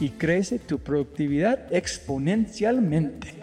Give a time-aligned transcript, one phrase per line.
[0.00, 3.34] y crece tu productividad exponencialmente.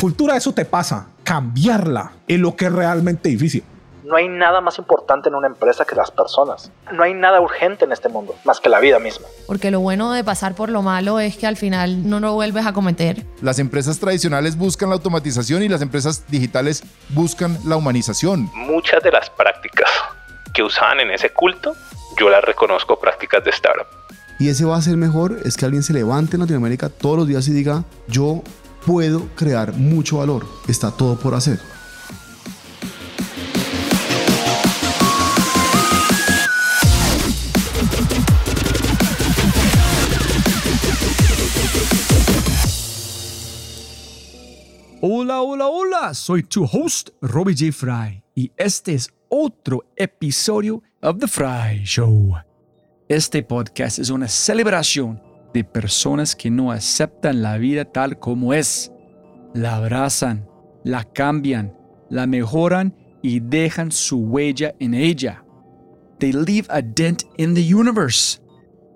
[0.00, 1.08] Cultura, eso te pasa.
[1.24, 3.62] Cambiarla es lo que es realmente difícil.
[4.08, 6.72] No hay nada más importante en una empresa que las personas.
[6.94, 9.26] No hay nada urgente en este mundo más que la vida misma.
[9.46, 12.64] Porque lo bueno de pasar por lo malo es que al final no lo vuelves
[12.64, 13.26] a cometer.
[13.42, 18.50] Las empresas tradicionales buscan la automatización y las empresas digitales buscan la humanización.
[18.54, 19.90] Muchas de las prácticas
[20.54, 21.74] que usaban en ese culto,
[22.18, 23.88] yo las reconozco prácticas de startup.
[24.38, 27.28] Y ese va a ser mejor, es que alguien se levante en Latinoamérica todos los
[27.28, 28.42] días y diga, yo
[28.86, 31.58] puedo crear mucho valor, está todo por hacer.
[45.00, 47.70] Hola, hola, hola, soy tu host, Robbie J.
[47.70, 52.34] Fry, y este es otro episodio of The Fry Show.
[53.08, 55.22] Este podcast es una celebración
[55.54, 58.90] de personas que no aceptan la vida tal como es.
[59.54, 60.48] La abrazan,
[60.82, 61.76] la cambian,
[62.10, 62.92] la mejoran
[63.22, 65.44] y dejan su huella en ella.
[66.18, 68.40] They leave a dent in the universe.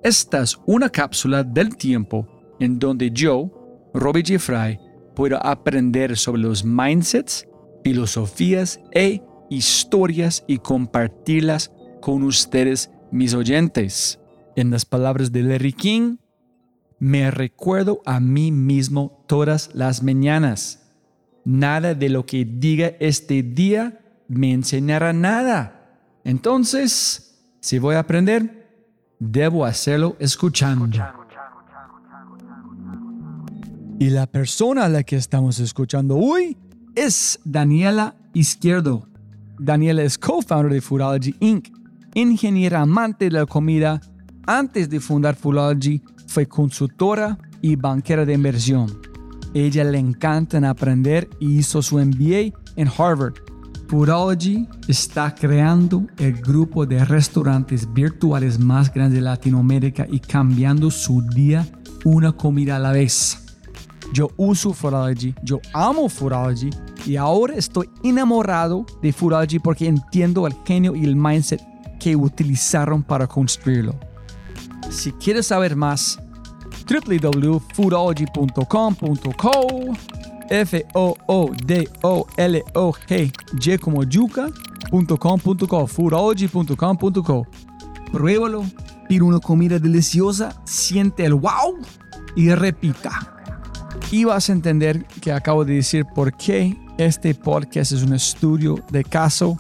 [0.02, 2.26] Esta es una cápsula del tiempo
[2.58, 3.48] en donde yo,
[3.94, 4.40] Robbie J.
[4.40, 4.80] Fry,
[5.14, 7.46] puedo aprender sobre los mindsets,
[7.84, 14.18] filosofías e historias y compartirlas con ustedes, mis oyentes.
[14.56, 16.16] En las palabras de Larry King,
[16.98, 20.92] me recuerdo a mí mismo todas las mañanas.
[21.44, 26.00] Nada de lo que diga este día me enseñará nada.
[26.24, 28.68] Entonces, si voy a aprender,
[29.18, 31.21] debo hacerlo escuchando.
[34.02, 36.56] Y la persona a la que estamos escuchando hoy
[36.96, 39.06] es Daniela Izquierdo.
[39.60, 41.68] Daniela es co-founder de Foodology Inc.,
[42.12, 44.00] ingeniera amante de la comida.
[44.44, 48.88] Antes de fundar Foodology, fue consultora y banquera de inversión.
[49.54, 53.34] Ella le encanta aprender y hizo su MBA en Harvard.
[53.86, 61.22] Foodology está creando el grupo de restaurantes virtuales más grande de Latinoamérica y cambiando su
[61.22, 61.64] día
[62.04, 63.41] una comida a la vez.
[64.12, 66.70] Yo uso Foodology, yo amo Foodology
[67.06, 71.62] y ahora estoy enamorado de Foodology porque entiendo el genio y el mindset
[71.98, 73.98] que utilizaron para construirlo.
[74.90, 76.18] Si quieres saber más,
[76.86, 79.66] www.foodology.com.co
[80.50, 83.32] f o o d o l o g
[83.64, 87.46] y como yuca.com.co foodology.com.co
[88.12, 88.64] Pruébalo,
[89.08, 91.78] pide una comida deliciosa, siente el wow
[92.36, 93.31] y repita.
[94.12, 98.78] Y vas a entender que acabo de decir por qué este podcast es un estudio
[98.90, 99.56] de caso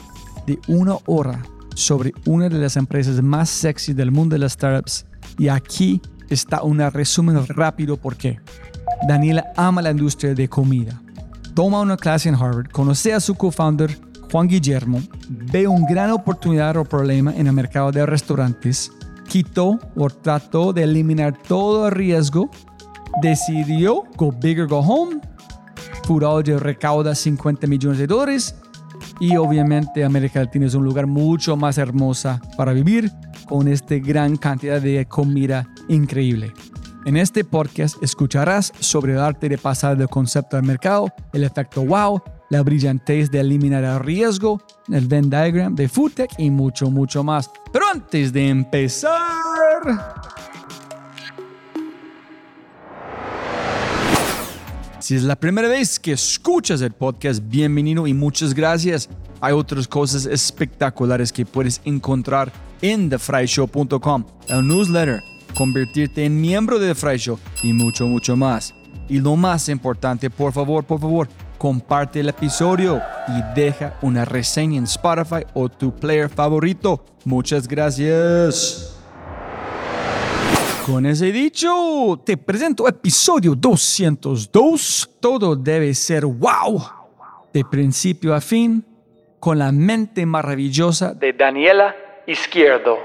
[0.46, 1.42] de una hora
[1.74, 5.06] sobre una de las empresas más sexy del mundo de las startups.
[5.38, 8.40] Y aquí está un resumen rápido por qué.
[9.08, 11.00] Daniela ama la industria de comida.
[11.54, 13.98] Toma una clase en Harvard, conoce a su co-founder
[14.30, 15.00] Juan Guillermo,
[15.30, 18.92] ve una gran oportunidad o problema en el mercado de restaurantes,
[19.26, 22.50] quitó o trató de eliminar todo el riesgo,
[23.20, 25.20] decidió go big or go home,
[26.04, 28.54] Foodology recauda 50 millones de dólares
[29.20, 33.10] y obviamente América Latina es un lugar mucho más hermosa para vivir
[33.46, 36.52] con esta gran cantidad de comida increíble.
[37.04, 41.84] En este podcast escucharás sobre el arte de pasar del concepto al mercado, el efecto
[41.84, 47.24] wow, la brillantez de eliminar el riesgo, el Venn diagram de Foodtech y mucho, mucho
[47.24, 47.50] más.
[47.72, 49.10] Pero antes de empezar...
[55.02, 59.08] Si es la primera vez que escuchas el podcast, bienvenido y muchas gracias.
[59.40, 65.20] Hay otras cosas espectaculares que puedes encontrar en thefryshow.com, el newsletter,
[65.56, 68.72] convertirte en miembro de The Fry Show y mucho, mucho más.
[69.08, 71.28] Y lo más importante, por favor, por favor,
[71.58, 77.04] comparte el episodio y deja una reseña en Spotify o tu player favorito.
[77.24, 78.91] Muchas gracias.
[80.86, 85.10] Con ese dicho, te presento episodio 202.
[85.20, 86.82] Todo debe ser wow.
[87.52, 88.84] De principio a fin,
[89.38, 91.94] con la mente maravillosa de Daniela
[92.26, 92.98] Izquierdo.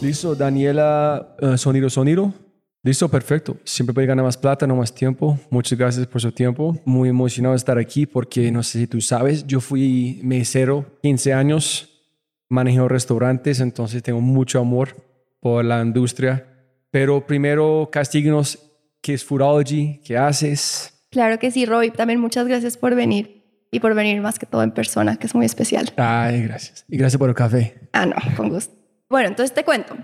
[0.00, 2.45] Listo, Daniela, eh, sonido, sonido.
[2.86, 3.56] Listo, perfecto.
[3.64, 5.36] Siempre puede ganar más plata, no más tiempo.
[5.50, 6.80] Muchas gracias por su tiempo.
[6.84, 11.34] Muy emocionado de estar aquí porque no sé si tú sabes, yo fui mesero 15
[11.34, 12.06] años,
[12.48, 14.94] manejo restaurantes, entonces tengo mucho amor
[15.40, 16.46] por la industria.
[16.92, 18.56] Pero primero, castíguenos,
[19.02, 20.00] ¿qué es Foodology?
[20.04, 21.08] ¿Qué haces?
[21.10, 21.90] Claro que sí, Roy.
[21.90, 25.34] También muchas gracias por venir y por venir más que todo en persona, que es
[25.34, 25.92] muy especial.
[25.96, 26.84] Ay, gracias.
[26.88, 27.88] Y gracias por el café.
[27.92, 28.72] Ah, no, con gusto.
[29.08, 29.96] Bueno, entonces te cuento.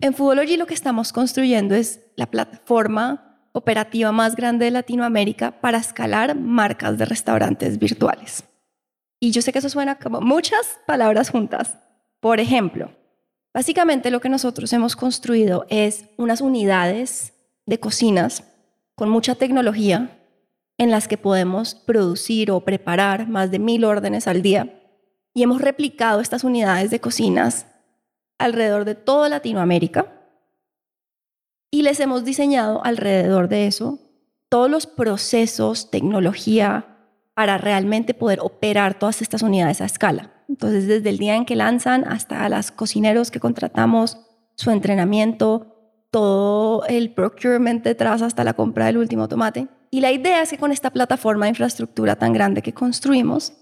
[0.00, 5.78] En Foodology lo que estamos construyendo es la plataforma operativa más grande de Latinoamérica para
[5.78, 8.44] escalar marcas de restaurantes virtuales.
[9.18, 11.78] Y yo sé que eso suena como muchas palabras juntas.
[12.20, 12.92] Por ejemplo,
[13.52, 17.32] básicamente lo que nosotros hemos construido es unas unidades
[17.66, 18.44] de cocinas
[18.94, 20.16] con mucha tecnología
[20.78, 24.80] en las que podemos producir o preparar más de mil órdenes al día.
[25.34, 27.66] Y hemos replicado estas unidades de cocinas
[28.38, 30.12] alrededor de toda Latinoamérica
[31.70, 33.98] y les hemos diseñado alrededor de eso
[34.48, 36.86] todos los procesos, tecnología
[37.34, 40.32] para realmente poder operar todas estas unidades a escala.
[40.48, 44.18] Entonces, desde el día en que lanzan hasta las cocineros que contratamos,
[44.56, 45.76] su entrenamiento,
[46.10, 49.68] todo el procurement detrás hasta la compra del último tomate.
[49.90, 53.52] Y la idea es que con esta plataforma de infraestructura tan grande que construimos,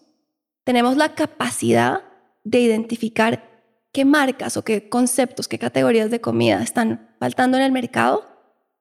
[0.64, 2.02] tenemos la capacidad
[2.44, 3.55] de identificar
[3.96, 8.26] qué marcas o qué conceptos, qué categorías de comida están faltando en el mercado,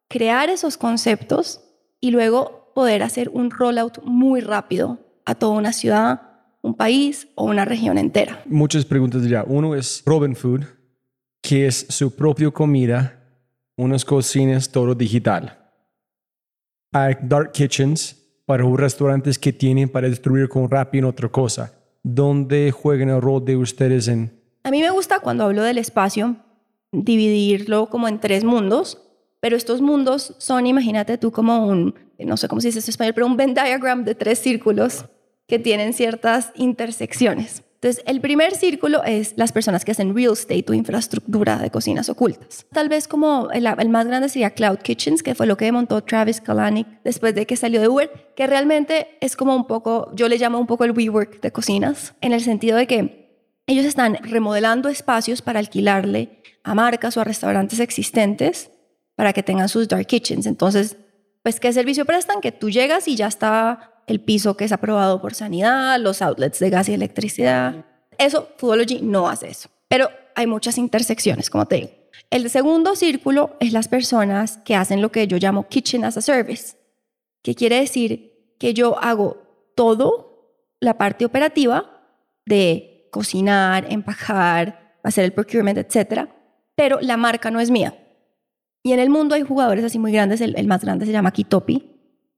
[0.09, 1.61] crear esos conceptos
[2.01, 6.21] y luego poder hacer un rollout muy rápido a toda una ciudad,
[6.61, 8.43] un país o una región entera.
[8.45, 9.45] Muchas preguntas ya.
[9.47, 10.65] Uno es Robin Food,
[11.41, 13.23] que es su propia comida,
[13.77, 15.57] unas cocinas todo digital.
[16.91, 21.71] Hay dark kitchens para restaurantes que tienen para distribuir con Rappi en otra cosa.
[22.03, 26.37] ¿Dónde juegan el rol de ustedes en a mí me gusta cuando hablo del espacio
[26.91, 28.99] dividirlo como en tres mundos,
[29.39, 33.13] pero estos mundos son, imagínate tú como un, no sé cómo se dice en español,
[33.13, 35.05] pero un Venn diagram de tres círculos
[35.47, 37.61] que tienen ciertas intersecciones.
[37.75, 42.09] Entonces, el primer círculo es las personas que hacen real estate o infraestructura de cocinas
[42.09, 42.65] ocultas.
[42.71, 46.01] Tal vez como el, el, más grande sería Cloud Kitchens, que fue lo que montó
[46.01, 50.27] Travis Kalanick después de que salió de Uber, que realmente es como un poco, yo
[50.27, 53.24] le llamo un poco el WeWork de cocinas, en el sentido de que
[53.67, 58.71] ellos están remodelando espacios para alquilarle a marcas o a restaurantes existentes
[59.15, 60.45] para que tengan sus dark kitchens.
[60.45, 60.97] Entonces,
[61.43, 62.41] pues, ¿qué servicio prestan?
[62.41, 66.59] Que tú llegas y ya está el piso que es aprobado por sanidad, los outlets
[66.59, 67.85] de gas y electricidad.
[68.17, 69.69] Eso, Foodology no hace eso.
[69.87, 71.89] Pero hay muchas intersecciones, como te digo.
[72.29, 76.21] El segundo círculo es las personas que hacen lo que yo llamo kitchen as a
[76.21, 76.75] service,
[77.41, 79.37] que quiere decir que yo hago
[79.75, 82.03] todo la parte operativa
[82.45, 86.27] de cocinar, empacar, hacer el procurement, etc.
[86.75, 87.93] Pero la marca no es mía.
[88.83, 91.77] Y en el mundo hay jugadores así muy grandes, el, más grande se llama Kitopi,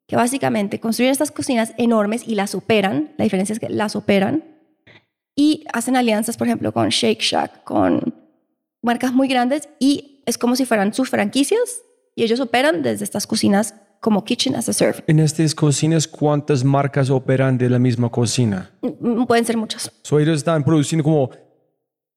[0.07, 4.43] que básicamente construyen estas cocinas enormes y las operan, la diferencia es que las operan,
[5.36, 8.13] y hacen alianzas, por ejemplo, con Shake Shack, con
[8.84, 11.81] marcas muy grandes, y es como si fueran sus franquicias,
[12.15, 15.04] y ellos operan desde estas cocinas como kitchen as a service.
[15.08, 18.70] En estas cocinas, ¿cuántas marcas operan de la misma cocina?
[18.82, 19.92] Mm, Pueden ser muchas.
[20.04, 21.30] So, ellos están produciendo como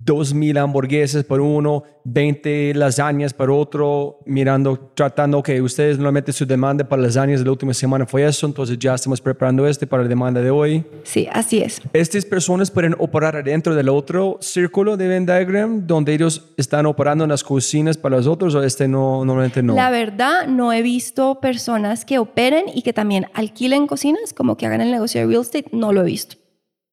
[0.05, 6.89] 2.000 hamburguesas por uno, 20 lasañas por otro, mirando, tratando que ustedes normalmente su demanda
[6.89, 10.09] para lasañas de la última semana fue eso, entonces ya estamos preparando este para la
[10.09, 10.85] demanda de hoy.
[11.03, 11.83] Sí, así es.
[11.93, 17.25] Estas personas pueden operar adentro del otro círculo de Venn diagram, donde ellos están operando
[17.25, 19.75] en las cocinas para los otros, o este no, normalmente no.
[19.75, 24.67] La verdad, no he visto personas que operen y que también alquilen cocinas, como que
[24.67, 26.37] hagan el negocio de real estate, no lo he visto.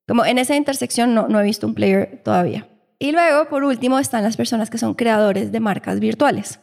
[0.08, 2.68] Como en esa intersección no, no he visto un player todavía.
[3.00, 6.60] Y luego, por último, están las personas que son creadores de marcas virtuales.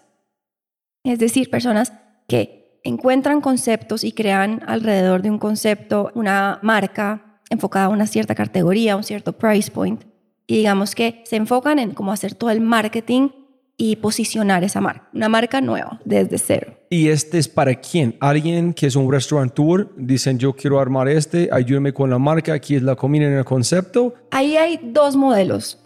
[1.04, 1.92] Es decir, personas
[2.26, 8.34] que encuentran conceptos y crean alrededor de un concepto una marca enfocada a una cierta
[8.34, 10.02] categoría, un cierto price point.
[10.46, 13.28] Y digamos que se enfocan en cómo hacer todo el marketing
[13.76, 15.08] y posicionar esa marca.
[15.12, 16.74] Una marca nueva, desde cero.
[16.90, 18.16] ¿Y este es para quién?
[18.20, 22.76] Alguien que es un restaurateur, dicen yo quiero armar este, ayúdame con la marca, aquí
[22.76, 24.14] es la comida en el concepto.
[24.30, 25.83] Ahí hay dos modelos.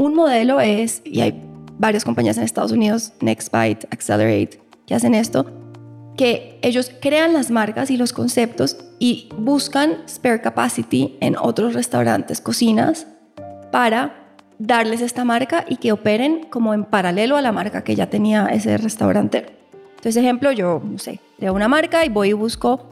[0.00, 1.42] Un modelo es, y hay
[1.78, 5.44] varias compañías en Estados Unidos, Nextbite, Accelerate, que hacen esto,
[6.16, 12.40] que ellos crean las marcas y los conceptos y buscan spare capacity en otros restaurantes,
[12.40, 13.08] cocinas,
[13.70, 18.08] para darles esta marca y que operen como en paralelo a la marca que ya
[18.08, 19.48] tenía ese restaurante.
[19.96, 22.86] Entonces, ejemplo, yo, no sé, creo una marca y voy y busco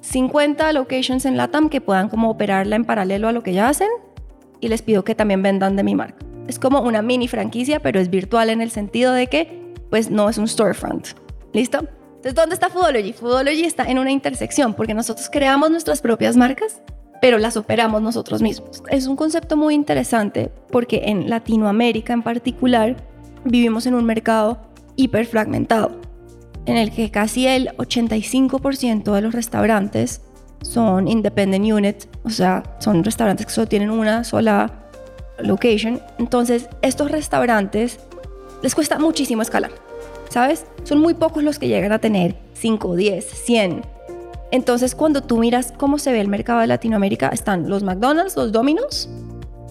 [0.00, 3.88] 50 locations en LATAM que puedan como operarla en paralelo a lo que ya hacen
[4.58, 6.24] y les pido que también vendan de mi marca.
[6.48, 10.28] Es como una mini franquicia, pero es virtual en el sentido de que pues no
[10.28, 11.08] es un storefront.
[11.52, 11.78] ¿Listo?
[12.16, 13.12] Entonces, ¿dónde está Foodology?
[13.12, 16.82] Foodology está en una intersección porque nosotros creamos nuestras propias marcas,
[17.20, 18.82] pero las operamos nosotros mismos.
[18.90, 22.96] Es un concepto muy interesante porque en Latinoamérica en particular
[23.44, 24.58] vivimos en un mercado
[24.96, 26.00] hiperfragmentado
[26.66, 30.20] en el que casi el 85% de los restaurantes
[30.62, 34.85] son independent unit, o sea, son restaurantes que solo tienen una sola
[35.38, 36.00] location.
[36.18, 37.98] Entonces, estos restaurantes
[38.62, 39.70] les cuesta muchísimo escalar,
[40.28, 40.64] ¿sabes?
[40.84, 43.82] Son muy pocos los que llegan a tener 5, 10, 100.
[44.50, 48.52] Entonces, cuando tú miras cómo se ve el mercado de Latinoamérica, están los McDonald's, los
[48.52, 49.08] Domino's,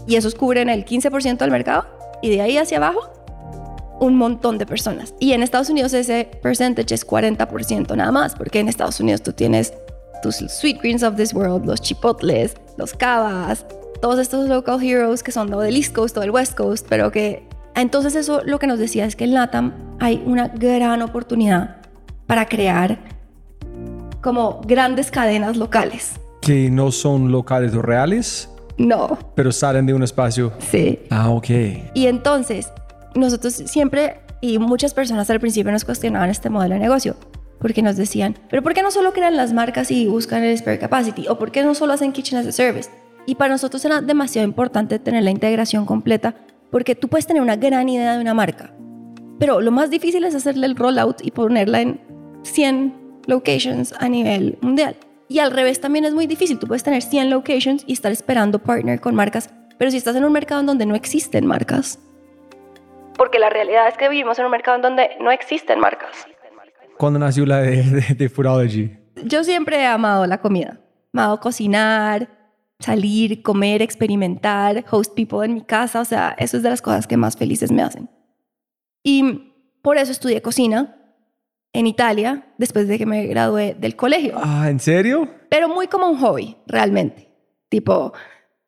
[0.07, 1.85] y esos cubren el 15% del mercado,
[2.21, 3.11] y de ahí hacia abajo,
[3.99, 5.13] un montón de personas.
[5.19, 9.31] Y en Estados Unidos ese percentage es 40% nada más, porque en Estados Unidos tú
[9.31, 9.73] tienes
[10.21, 13.65] tus Sweet Greens of this World, los Chipotles, los Cavas,
[14.01, 17.47] todos estos local heroes que son del East Coast o del West Coast, pero que
[17.75, 21.77] entonces eso lo que nos decía es que en LATAM hay una gran oportunidad
[22.27, 22.99] para crear
[24.21, 26.13] como grandes cadenas locales.
[26.41, 30.53] Que no son locales reales, No, pero salen de un espacio.
[30.59, 30.99] sí.
[31.09, 31.49] Ah, ok.
[31.93, 32.71] Y entonces,
[33.15, 37.15] nosotros siempre, y muchas personas al principio nos cuestionaban este modelo de negocio,
[37.59, 40.77] porque nos decían, pero ¿por qué no solo crean las marcas y buscan el spare
[40.79, 41.27] capacity?
[41.29, 42.89] ¿O por qué no solo hacen kitchen as a service?
[43.25, 46.35] Y para nosotros era demasiado importante tener la integración completa,
[46.71, 48.75] porque tú puedes tener una gran idea de una marca,
[49.39, 51.99] pero lo más difícil es hacerle el rollout y ponerla en
[52.43, 54.95] 100 locations a nivel mundial.
[55.27, 56.59] Y al revés también es muy difícil.
[56.59, 60.23] Tú puedes tener 100 locations y estar esperando partner con marcas, pero si estás en
[60.23, 61.99] un mercado en donde no existen marcas.
[63.17, 66.27] Porque la realidad es que vivimos en un mercado en donde no existen marcas.
[66.97, 68.97] ¿Cuándo nació la de, de, de Foodology?
[69.23, 70.79] Yo siempre he amado la comida.
[71.13, 72.29] Amado cocinar,
[72.79, 76.01] salir, comer, experimentar, host people en mi casa.
[76.01, 78.09] O sea, eso es de las cosas que más felices me hacen.
[79.03, 80.95] Y por eso estudié cocina
[81.73, 84.35] en Italia después de que me gradué del colegio.
[84.37, 85.29] Ah, ¿en serio?
[85.49, 87.29] Pero muy como un hobby, realmente.
[87.69, 88.13] Tipo,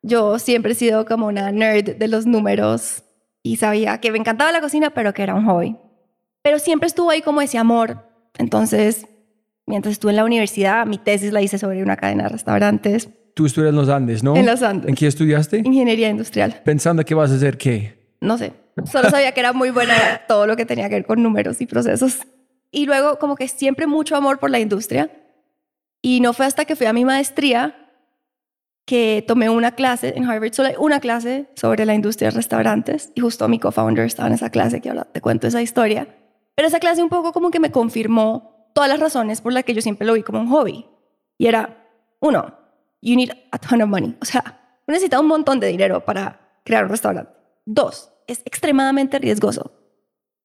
[0.02, 3.02] yo siempre he sido como una nerd de los números
[3.42, 5.76] y sabía que me encantaba la cocina, pero que era un hobby.
[6.42, 8.06] Pero siempre estuvo ahí como ese amor.
[8.38, 9.06] Entonces,
[9.66, 13.46] mientras estuve en la universidad, mi tesis la hice sobre una cadena de restaurantes Tú
[13.46, 14.36] estudias en los Andes, ¿no?
[14.36, 14.88] En los Andes.
[14.88, 15.58] ¿En qué estudiaste?
[15.58, 16.60] Ingeniería industrial.
[16.64, 18.16] Pensando que vas a hacer qué.
[18.20, 18.52] No sé.
[18.90, 21.60] Solo sabía que era muy buena en todo lo que tenía que ver con números
[21.60, 22.18] y procesos.
[22.70, 25.10] Y luego como que siempre mucho amor por la industria.
[26.02, 27.74] Y no fue hasta que fui a mi maestría
[28.84, 33.12] que tomé una clase en Harvard, solo una clase sobre la industria de restaurantes.
[33.14, 36.08] Y justo mi co-founder estaba en esa clase, que ahora te cuento esa historia.
[36.54, 39.74] Pero esa clase un poco como que me confirmó todas las razones por las que
[39.74, 40.86] yo siempre lo vi como un hobby.
[41.36, 41.86] Y era,
[42.20, 42.54] uno,
[43.00, 44.16] you need a ton of money.
[44.20, 47.32] O sea, necesita un montón de dinero para crear un restaurante.
[47.64, 49.72] Dos, es extremadamente riesgoso.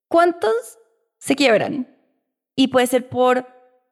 [0.07, 0.53] ¿Cuántos
[1.19, 1.87] se quiebran?
[2.55, 3.47] Y puede ser por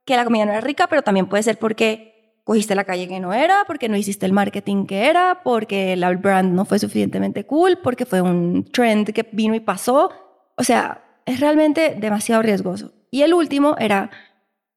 [0.05, 2.11] que la comida no era rica, pero también puede ser porque
[2.43, 6.17] cogiste la calle que no era, porque no hiciste el marketing que era, porque el
[6.17, 10.11] brand no fue suficientemente cool, porque fue un trend que vino y pasó.
[10.57, 12.91] O sea, es realmente demasiado riesgoso.
[13.11, 14.09] Y el último era,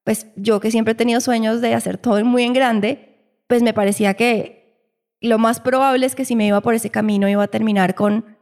[0.05, 3.14] pues yo que siempre he tenido sueños de hacer todo muy en grande,
[3.47, 4.65] pues me parecía que
[5.21, 8.37] lo más probable es que si me iba por ese camino iba a terminar con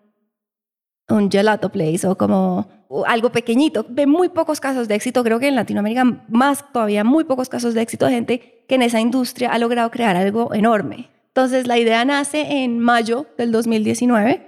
[1.08, 2.68] un gelato place o como
[3.06, 3.82] algo pequeñito.
[3.84, 7.74] De muy pocos casos de éxito, creo que en Latinoamérica más todavía muy pocos casos
[7.74, 11.10] de éxito de gente que en esa industria ha logrado crear algo enorme.
[11.28, 14.46] Entonces la idea nace en mayo del 2019.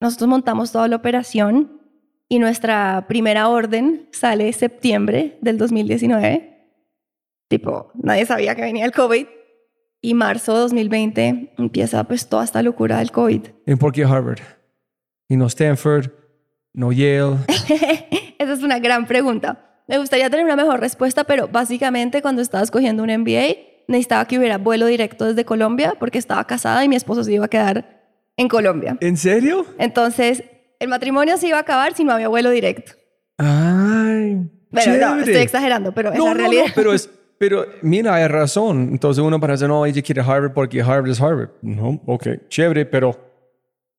[0.00, 1.80] Nosotros montamos toda la operación
[2.28, 6.54] y nuestra primera orden sale septiembre del 2019.
[7.48, 9.26] Tipo, nadie sabía que venía el COVID.
[10.08, 13.42] Y marzo 2020 empieza pues toda esta locura del COVID.
[13.66, 14.38] ¿Y por qué Harvard?
[15.28, 16.10] Y no Stanford,
[16.72, 17.36] no Yale.
[18.38, 19.82] Esa es una gran pregunta.
[19.86, 24.38] Me gustaría tener una mejor respuesta, pero básicamente cuando estaba escogiendo un MBA, necesitaba que
[24.38, 28.00] hubiera vuelo directo desde Colombia porque estaba casada y mi esposo se iba a quedar
[28.38, 28.96] en Colombia.
[29.02, 29.66] ¿En serio?
[29.78, 30.42] Entonces,
[30.80, 32.92] el matrimonio se iba a acabar si no había vuelo directo.
[33.36, 34.48] Ay.
[34.70, 35.18] No, chévere.
[35.20, 36.64] estoy exagerando, pero es No, la no, realidad.
[36.68, 38.88] no, pero es, pero mira, hay razón.
[38.92, 41.50] Entonces uno parece, no, ella quiere Harvard porque Harvard es Harvard.
[41.62, 43.16] No, ok, chévere, pero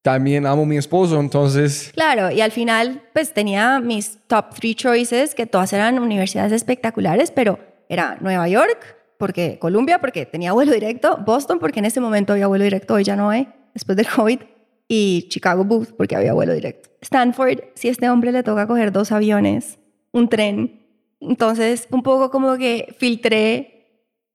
[0.02, 1.92] también amo a mi esposo, entonces...
[1.94, 7.32] Claro, y al final, pues tenía mis top three choices, que todas eran universidades espectaculares,
[7.32, 12.34] pero era Nueva York, porque Columbia, porque tenía vuelo directo, Boston, porque en ese momento
[12.34, 14.40] había vuelo directo, hoy ya no hay, después del COVID,
[14.88, 16.90] y Chicago Booth, porque había vuelo directo.
[17.02, 19.80] Stanford, si a este hombre le toca coger dos aviones,
[20.12, 20.79] un tren,
[21.20, 23.76] entonces un poco como que filtré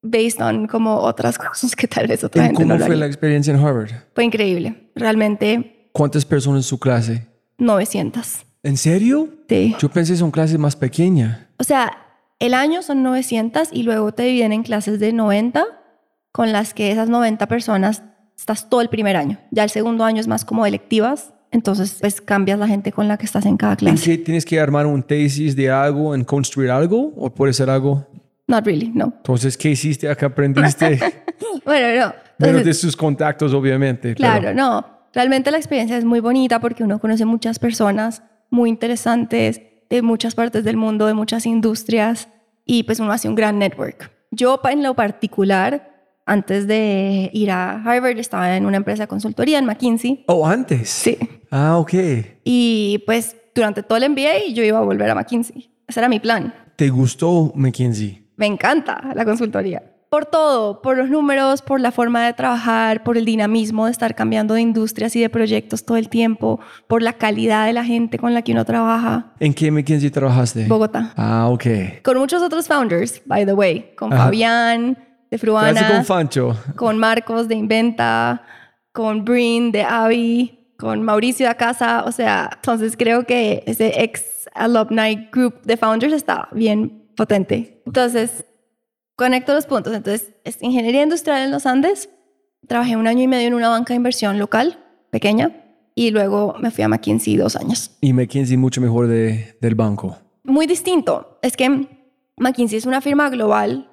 [0.01, 2.95] based on como otras cosas que tal vez otra ¿Y gente cómo no lo fue
[2.95, 3.91] la experiencia en Harvard?
[4.13, 7.25] Fue increíble, realmente ¿Cuántas personas en su clase?
[7.57, 8.45] 900.
[8.63, 9.29] ¿En serio?
[9.47, 9.73] Sí.
[9.79, 11.39] Yo pensé son clases más pequeñas.
[11.57, 11.97] O sea,
[12.39, 15.63] el año son 900 y luego te dividen en clases de 90,
[16.33, 18.03] con las que esas 90 personas
[18.37, 19.39] estás todo el primer año.
[19.51, 23.17] Ya el segundo año es más como electivas, entonces pues cambias la gente con la
[23.17, 24.03] que estás en cada ¿En clase.
[24.03, 27.13] qué tienes que armar un tesis de algo, en construir algo?
[27.17, 28.05] ¿O puede ser algo?
[28.47, 29.05] Not really, no.
[29.17, 30.13] Entonces, ¿qué hiciste?
[30.15, 30.99] ¿Qué aprendiste?
[31.65, 32.13] Bueno, no.
[32.13, 34.13] Menos Entonces, de sus contactos, obviamente.
[34.15, 34.85] pero- Claro, no.
[35.13, 40.35] Realmente la experiencia es muy bonita porque uno conoce muchas personas muy interesantes de muchas
[40.35, 42.27] partes del mundo, de muchas industrias
[42.65, 44.11] y pues uno hace un gran network.
[44.31, 45.94] Yo en lo particular,
[46.25, 50.23] antes de ir a Harvard, estaba en una empresa de consultoría en McKinsey.
[50.27, 50.89] Oh, antes.
[50.89, 51.17] Sí.
[51.51, 51.93] Ah, ok.
[52.43, 55.69] Y pues durante todo el MBA yo iba a volver a McKinsey.
[55.87, 56.53] Ese era mi plan.
[56.75, 58.27] ¿Te gustó McKinsey?
[58.37, 59.83] Me encanta la consultoría.
[60.09, 64.15] Por todo, por los números, por la forma de trabajar, por el dinamismo de estar
[64.15, 68.17] cambiando de industrias y de proyectos todo el tiempo, por la calidad de la gente
[68.17, 69.33] con la que uno trabaja.
[69.39, 70.67] ¿En qué McKinsey trabajaste?
[70.67, 71.11] Bogotá.
[71.17, 71.65] Ah, ok.
[72.03, 74.25] Con muchos otros founders, by the way, con Ajá.
[74.25, 74.97] Fabián
[75.35, 76.57] de ¿Qué Fruana, con Fancho?
[76.75, 78.43] con Marcos de Inventa,
[78.91, 82.03] con Breen de Avi, con Mauricio de Acasa.
[82.05, 87.81] O sea, entonces creo que ese ex alumni group de founders está bien potente.
[87.85, 88.45] Entonces,
[89.15, 89.93] conecto los puntos.
[89.93, 92.09] Entonces, es ingeniería industrial en los Andes.
[92.67, 94.79] Trabajé un año y medio en una banca de inversión local,
[95.11, 95.51] pequeña,
[95.93, 97.91] y luego me fui a McKinsey dos años.
[98.01, 100.17] Y McKinsey mucho mejor de, del banco.
[100.43, 101.39] Muy distinto.
[101.41, 101.87] Es que
[102.37, 103.89] McKinsey es una firma global.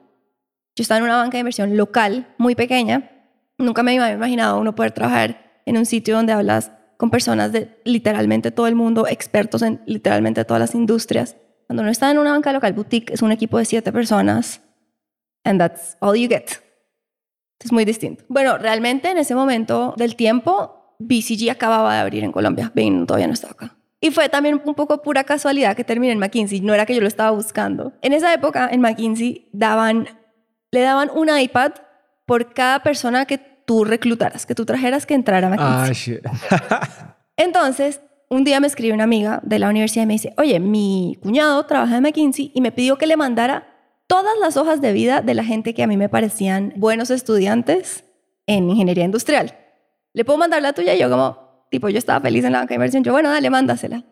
[0.74, 3.10] Yo estaba en una banca de inversión local, muy pequeña.
[3.58, 7.80] Nunca me había imaginado uno poder trabajar en un sitio donde hablas con personas de
[7.84, 11.36] literalmente todo el mundo, expertos en literalmente todas las industrias.
[11.66, 14.62] Cuando uno está en una banca local boutique, es un equipo de siete personas.
[15.44, 16.50] And that's all you get.
[17.58, 18.24] Es muy distinto.
[18.28, 22.72] Bueno, realmente en ese momento del tiempo, BCG acababa de abrir en Colombia.
[22.74, 23.76] Bain todavía no estaba acá.
[24.00, 26.60] Y fue también un poco pura casualidad que terminé en McKinsey.
[26.60, 27.92] No era que yo lo estaba buscando.
[28.02, 30.08] En esa época, en McKinsey, daban,
[30.72, 31.72] le daban un iPad
[32.26, 36.20] por cada persona que tú reclutaras, que tú trajeras que entrara a McKinsey.
[36.24, 37.06] Ah, shit.
[37.36, 41.18] Entonces, un día me escribe una amiga de la universidad y me dice, oye, mi
[41.22, 43.68] cuñado trabaja en McKinsey y me pidió que le mandara
[44.06, 48.04] todas las hojas de vida de la gente que a mí me parecían buenos estudiantes
[48.46, 49.54] en ingeniería industrial.
[50.14, 50.94] ¿Le puedo mandar la tuya?
[50.94, 53.04] Y yo como, tipo, yo estaba feliz en la banca de inversión.
[53.04, 54.04] Yo, bueno, dale, mándasela.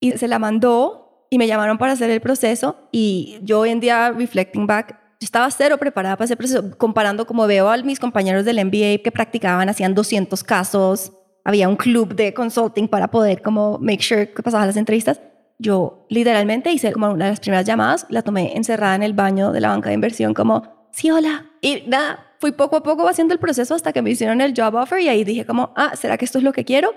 [0.00, 3.80] Y se la mandó y me llamaron para hacer el proceso y yo hoy en
[3.80, 8.00] día, reflecting back, yo estaba cero preparada para ese proceso, comparando como veo a mis
[8.00, 11.12] compañeros del MBA que practicaban, hacían 200 casos,
[11.44, 15.20] había un club de consulting para poder como make sure que pasaban las entrevistas.
[15.60, 19.52] Yo literalmente hice como una de las primeras llamadas, la tomé encerrada en el baño
[19.52, 21.46] de la banca de inversión como, sí, hola.
[21.60, 24.74] Y nada, fui poco a poco haciendo el proceso hasta que me hicieron el job
[24.74, 26.94] offer y ahí dije como, ah, ¿será que esto es lo que quiero?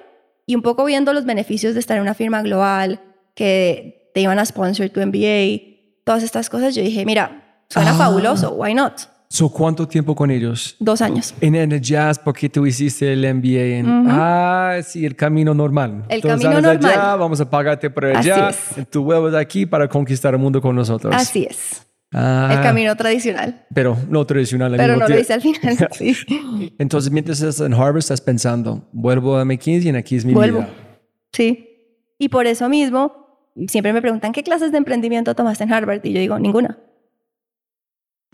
[0.48, 3.02] Y un poco viendo los beneficios de estar en una firma global,
[3.36, 7.96] que te iban a sponsor tu MBA, todas estas cosas, yo dije, mira, suena Ah.
[7.96, 8.94] fabuloso, why not?
[9.28, 10.76] So, ¿Cuánto tiempo con ellos?
[10.80, 11.34] Dos años.
[11.42, 14.06] En el jazz, porque tú hiciste el MBA en...
[14.08, 16.06] Ah, sí, el camino normal.
[16.08, 16.86] El Dos camino normal.
[16.92, 18.52] Allá, vamos a pagarte por allá.
[18.90, 21.14] Tú vuelves aquí para conquistar el mundo con nosotros.
[21.14, 21.86] Así es.
[22.14, 23.66] Ah, el camino tradicional.
[23.74, 24.72] Pero no tradicional.
[24.74, 25.90] al Pero mismo no lo hice al final.
[25.92, 26.16] sí.
[26.78, 30.60] Entonces, mientras estás en Harvard, estás pensando, vuelvo a McKinsey y aquí es mi Vuelvo.
[30.60, 30.70] vida.
[31.34, 31.68] Sí.
[32.18, 36.00] Y por eso mismo, siempre me preguntan, ¿qué clases de emprendimiento tomaste en Harvard?
[36.06, 36.78] Y yo digo, ninguna.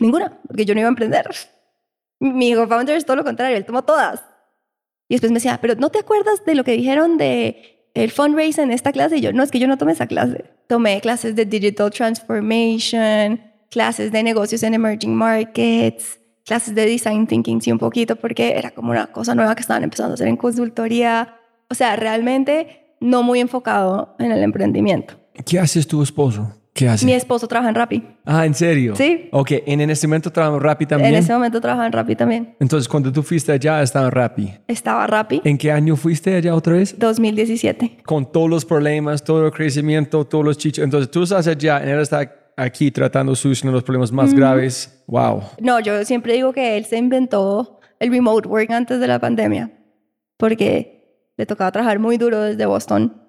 [0.02, 1.26] Ninguna, porque yo no iba a emprender.
[2.18, 4.22] Mi hijo founder es todo lo contrario, él tomó todas.
[5.08, 8.64] Y después me decía, pero ¿no te acuerdas de lo que dijeron de el fundraising
[8.64, 9.18] en esta clase?
[9.18, 10.44] Y yo, no, es que yo no tomé esa clase.
[10.66, 17.60] Tomé clases de digital transformation, clases de negocios en emerging markets, clases de design thinking,
[17.60, 20.36] sí, un poquito, porque era como una cosa nueva que estaban empezando a hacer en
[20.36, 21.36] consultoría.
[21.68, 25.14] O sea, realmente no muy enfocado en el emprendimiento.
[25.46, 26.61] ¿Qué haces tu esposo?
[26.74, 27.04] ¿Qué hace?
[27.04, 28.02] Mi esposo trabaja en Rappi.
[28.24, 28.96] Ah, ¿en serio?
[28.96, 29.28] Sí.
[29.30, 31.12] Ok, en, en este momento trabajo en Rappi también.
[31.12, 32.56] En ese momento trabajaba en Rappi también.
[32.60, 34.54] Entonces, cuando tú fuiste allá, estaba en Rappi.
[34.66, 36.98] Estaba Rappi ¿En qué año fuiste allá otra vez?
[36.98, 37.98] 2017.
[38.04, 40.82] Con todos los problemas, todo el crecimiento, todos los chichos.
[40.82, 45.04] Entonces, tú estás allá, y él está aquí tratando de solucionar los problemas más graves.
[45.08, 45.42] Wow.
[45.60, 49.72] No, yo siempre digo que él se inventó el remote work antes de la pandemia,
[50.38, 53.21] porque le tocaba trabajar muy duro desde Boston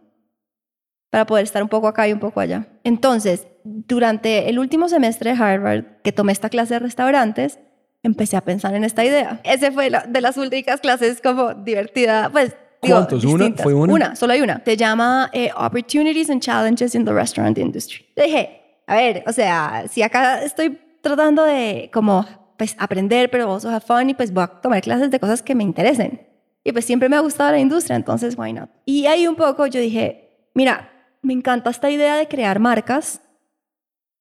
[1.13, 2.65] para poder estar un poco acá y un poco allá.
[2.83, 7.59] Entonces, durante el último semestre de Harvard, que tomé esta clase de restaurantes,
[8.01, 9.39] empecé a pensar en esta idea.
[9.43, 12.55] Ese fue la- de las únicas clases como divertida, pues...
[12.81, 13.23] digo, ¿Cuántos?
[13.25, 13.51] ¿Una?
[13.55, 13.93] ¿Fue una?
[13.93, 14.63] Una, solo hay una.
[14.65, 18.03] Se llama eh, Opportunities and Challenges in the Restaurant Industry.
[18.15, 22.25] Le dije, a ver, o sea, si acá estoy tratando de como
[22.57, 25.53] pues aprender, pero also have fun y pues voy a tomar clases de cosas que
[25.53, 26.21] me interesen.
[26.63, 28.71] Y pues siempre me ha gustado la industria, entonces why not?
[28.85, 30.89] Y ahí un poco yo dije, mira,
[31.23, 33.21] me encanta esta idea de crear marcas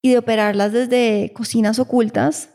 [0.00, 2.50] y de operarlas desde cocinas ocultas,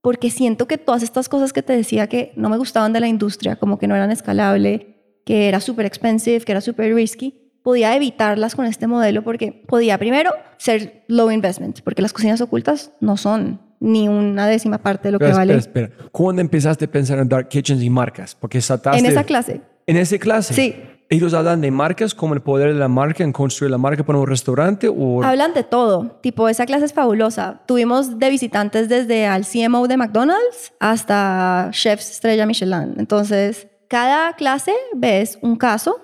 [0.00, 3.08] porque siento que todas estas cosas que te decía que no me gustaban de la
[3.08, 7.94] industria, como que no eran escalable, que era súper expensive, que era súper risky, podía
[7.94, 13.16] evitarlas con este modelo porque podía primero ser low investment, porque las cocinas ocultas no
[13.16, 15.56] son ni una décima parte de lo que Espera, vale.
[15.56, 16.08] espera, espera.
[16.10, 18.34] ¿Cuándo empezaste a pensar en Dark Kitchens y marcas?
[18.34, 18.98] Porque saltaste...
[18.98, 19.60] En esa clase.
[19.86, 20.54] ¿En esa clase?
[20.54, 20.76] Sí.
[21.10, 24.18] ¿Ellos hablan de marcas como el poder de la marca en construir la marca para
[24.18, 25.22] un restaurante o...?
[25.22, 26.18] Hablan de todo.
[26.20, 27.62] Tipo, esa clase es fabulosa.
[27.64, 32.94] Tuvimos de visitantes desde al CMO de McDonald's hasta chefs estrella Michelin.
[32.98, 35.98] Entonces, cada clase ves un caso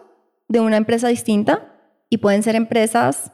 [0.49, 1.71] de una empresa distinta
[2.09, 3.31] y pueden ser empresas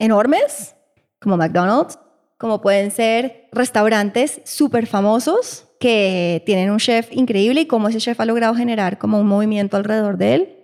[0.00, 0.74] enormes,
[1.20, 1.96] como McDonald's,
[2.38, 8.18] como pueden ser restaurantes súper famosos que tienen un chef increíble y cómo ese chef
[8.18, 10.57] ha logrado generar como un movimiento alrededor de él,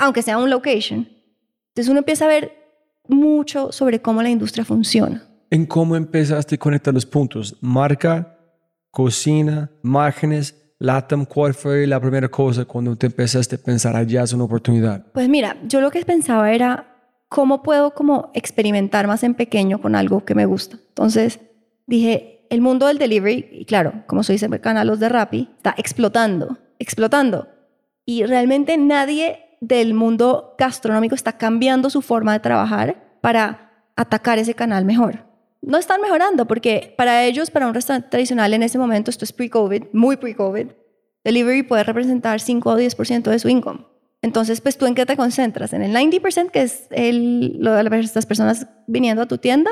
[0.00, 1.06] aunque sea un location.
[1.68, 2.52] Entonces uno empieza a ver
[3.06, 5.22] mucho sobre cómo la industria funciona.
[5.50, 7.56] ¿En cómo empezaste a conectar los puntos?
[7.60, 8.38] Marca,
[8.90, 14.32] cocina, márgenes, LATAM, ¿cuál fue la primera cosa cuando te empezaste a pensar allá es
[14.32, 15.04] una oportunidad?
[15.12, 16.96] Pues mira, yo lo que pensaba era
[17.28, 20.78] cómo puedo como experimentar más en pequeño con algo que me gusta.
[20.88, 21.40] Entonces
[21.86, 25.74] dije, el mundo del delivery, y claro, como soy cercana a los de Rappi, está
[25.76, 27.48] explotando, explotando.
[28.06, 34.54] Y realmente nadie del mundo gastronómico está cambiando su forma de trabajar para atacar ese
[34.54, 35.26] canal mejor.
[35.62, 39.32] No están mejorando porque para ellos, para un restaurante tradicional en ese momento, esto es
[39.32, 40.68] pre-COVID, muy pre-COVID,
[41.24, 43.84] delivery puede representar 5 o 10% de su income.
[44.22, 45.72] Entonces, pues tú en qué te concentras?
[45.72, 49.70] ¿En el 90% que es el, lo de las personas viniendo a tu tienda?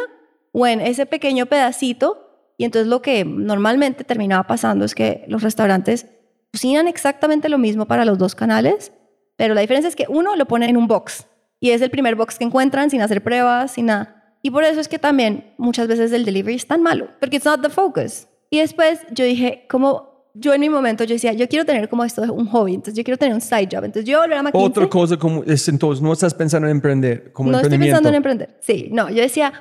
[0.52, 2.52] ¿O en ese pequeño pedacito?
[2.56, 6.06] Y entonces lo que normalmente terminaba pasando es que los restaurantes
[6.52, 8.92] cocinan exactamente lo mismo para los dos canales,
[9.38, 11.24] pero la diferencia es que uno lo pone en un box
[11.60, 14.36] y es el primer box que encuentran sin hacer pruebas, sin nada.
[14.42, 17.46] Y por eso es que también muchas veces el delivery es tan malo, porque it's
[17.46, 18.26] not the focus.
[18.50, 22.04] Y después yo dije, como yo en mi momento yo decía, yo quiero tener como
[22.04, 24.68] esto un hobby, entonces yo quiero tener un side job, entonces yo volver a McKinsey.
[24.68, 28.16] Otra cosa como es entonces, no estás pensando en emprender como no estoy pensando en
[28.16, 28.58] emprender.
[28.60, 29.52] Sí, no, yo decía,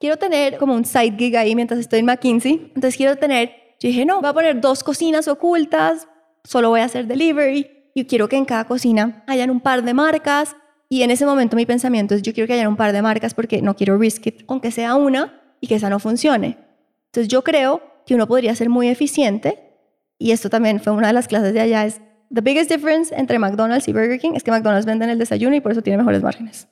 [0.00, 2.72] quiero tener como un side gig ahí mientras estoy en McKinsey.
[2.74, 6.08] Entonces quiero tener, yo dije, no, voy a poner dos cocinas ocultas,
[6.44, 9.94] solo voy a hacer delivery y quiero que en cada cocina hayan un par de
[9.94, 10.54] marcas.
[10.90, 13.32] Y en ese momento mi pensamiento es, yo quiero que hayan un par de marcas
[13.32, 16.58] porque no quiero risk it, aunque sea una y que esa no funcione.
[17.06, 19.72] Entonces yo creo que uno podría ser muy eficiente
[20.18, 23.38] y esto también fue una de las clases de allá, es the biggest difference entre
[23.38, 26.22] McDonald's y Burger King es que McDonald's venden el desayuno y por eso tiene mejores
[26.22, 26.68] márgenes.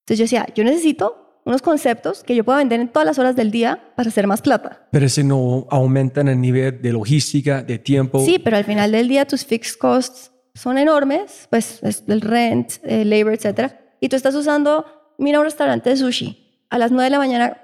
[0.00, 3.36] Entonces yo decía, yo necesito unos conceptos que yo pueda vender en todas las horas
[3.36, 4.86] del día para hacer más plata.
[4.90, 8.24] Pero si no aumentan el nivel de logística, de tiempo.
[8.24, 12.72] Sí, pero al final del día tus fixed costs son enormes, pues es el rent,
[12.82, 13.72] el labor, etc.
[14.00, 14.84] Y tú estás usando,
[15.18, 17.56] mira un restaurante de sushi, a las 9 de la mañana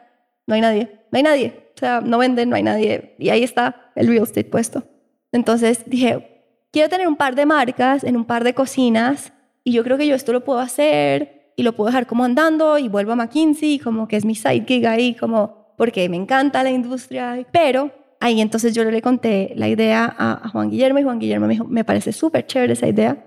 [0.46, 3.42] no hay nadie, no hay nadie, o sea, no venden, no hay nadie, y ahí
[3.42, 4.84] está el real estate puesto.
[5.32, 9.32] Entonces dije, quiero tener un par de marcas en un par de cocinas,
[9.64, 12.78] y yo creo que yo esto lo puedo hacer, y lo puedo dejar como andando,
[12.78, 16.62] y vuelvo a McKinsey, como que es mi side gig ahí, como porque me encanta
[16.62, 17.90] la industria, pero
[18.20, 21.54] ahí entonces yo le conté la idea a, a Juan Guillermo y Juan Guillermo me
[21.54, 23.24] dijo, me parece súper chévere esa idea.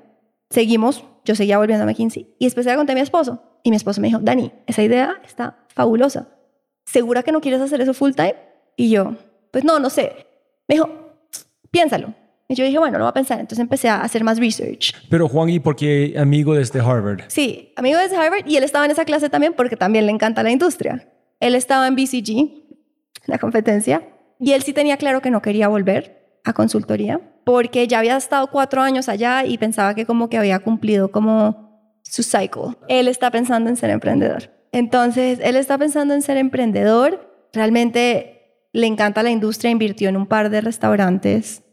[0.50, 3.76] Seguimos, yo seguía volviendo a McKinsey y después la conté a mi esposo y mi
[3.76, 6.30] esposo me dijo, Dani, esa idea está fabulosa.
[6.86, 8.36] ¿Segura que no quieres hacer eso full time?
[8.76, 9.16] Y yo,
[9.52, 10.26] pues no, no sé.
[10.68, 10.90] Me dijo,
[11.70, 12.16] piénsalo.
[12.52, 13.40] Y yo dije, bueno, lo voy a pensar.
[13.40, 14.96] Entonces empecé a hacer más research.
[15.08, 17.22] Pero Juan, ¿y por qué amigo desde Harvard?
[17.28, 20.42] Sí, amigo desde Harvard y él estaba en esa clase también porque también le encanta
[20.42, 21.08] la industria.
[21.40, 22.50] Él estaba en BCG,
[23.28, 24.02] la competencia,
[24.40, 28.48] y él sí tenía claro que no quería volver a consultoría porque ya había estado
[28.48, 32.78] cuatro años allá y pensaba que como que había cumplido como su cycle.
[32.88, 34.50] Él está pensando en ser emprendedor.
[34.72, 37.48] Entonces, él está pensando en ser emprendedor.
[37.54, 41.64] Realmente le encanta la industria, invirtió en un par de restaurantes.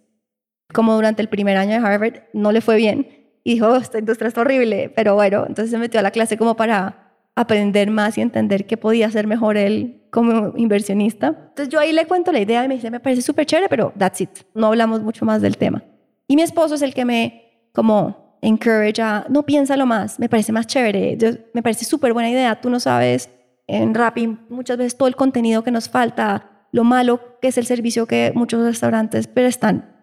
[0.72, 3.08] Como durante el primer año de Harvard no le fue bien
[3.44, 6.36] y dijo, "Oh, esta industria es horrible, pero bueno, entonces se metió a la clase
[6.36, 11.28] como para aprender más y entender qué podía hacer mejor él como inversionista.
[11.28, 13.92] Entonces yo ahí le cuento la idea y me dice, me parece súper chévere, pero
[13.98, 14.30] that's it.
[14.54, 15.82] No hablamos mucho más del tema.
[16.26, 20.50] Y mi esposo es el que me como encourage a, no piénsalo más, me parece
[20.52, 23.30] más chévere, yo- me parece súper buena idea, tú no sabes
[23.66, 27.66] en Rappi muchas veces todo el contenido que nos falta, lo malo que es el
[27.66, 29.95] servicio que muchos restaurantes prestan,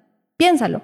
[0.44, 0.82] piénsalo.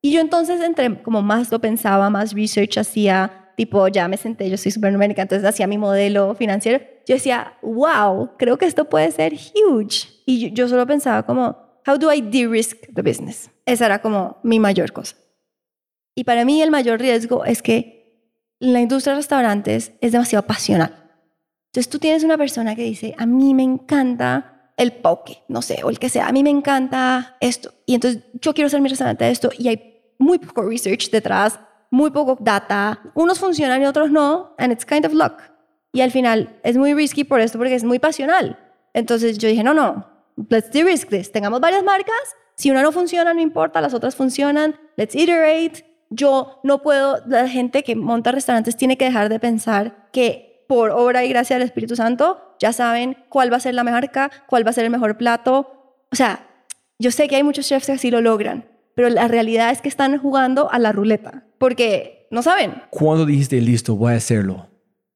[0.00, 4.48] Y yo entonces entre como más lo pensaba, más research hacía, tipo ya me senté,
[4.48, 8.88] yo soy súper numérica, entonces hacía mi modelo financiero, yo decía, wow, creo que esto
[8.88, 10.08] puede ser huge.
[10.24, 13.50] Y yo, yo solo pensaba como, how do I de-risk the business?
[13.66, 15.16] Esa era como mi mayor cosa.
[16.14, 20.94] Y para mí el mayor riesgo es que la industria de restaurantes es demasiado pasional.
[21.72, 25.82] Entonces tú tienes una persona que dice, a mí me encanta el poke, no sé,
[25.84, 27.72] o el que sea, a mí me encanta esto.
[27.86, 31.60] Y entonces yo quiero hacer mi restaurante de esto y hay muy poco research detrás,
[31.90, 33.00] muy poco data.
[33.14, 35.34] Unos funcionan y otros no, and it's kind of luck.
[35.92, 38.58] Y al final es muy risky por esto porque es muy pasional.
[38.94, 40.06] Entonces yo dije, no, no,
[40.48, 41.30] let's de-risk this.
[41.32, 42.16] Tengamos varias marcas,
[42.56, 45.84] si una no funciona, no importa, las otras funcionan, let's iterate.
[46.10, 50.90] Yo no puedo, la gente que monta restaurantes tiene que dejar de pensar que por
[50.90, 54.64] obra y gracia del Espíritu Santo ya saben cuál va a ser la marca, cuál
[54.64, 55.98] va a ser el mejor plato.
[56.10, 56.48] O sea,
[56.98, 59.90] yo sé que hay muchos chefs que así lo logran, pero la realidad es que
[59.90, 62.72] están jugando a la ruleta porque no saben.
[62.88, 64.70] ¿Cuándo dijiste, listo, voy a hacerlo?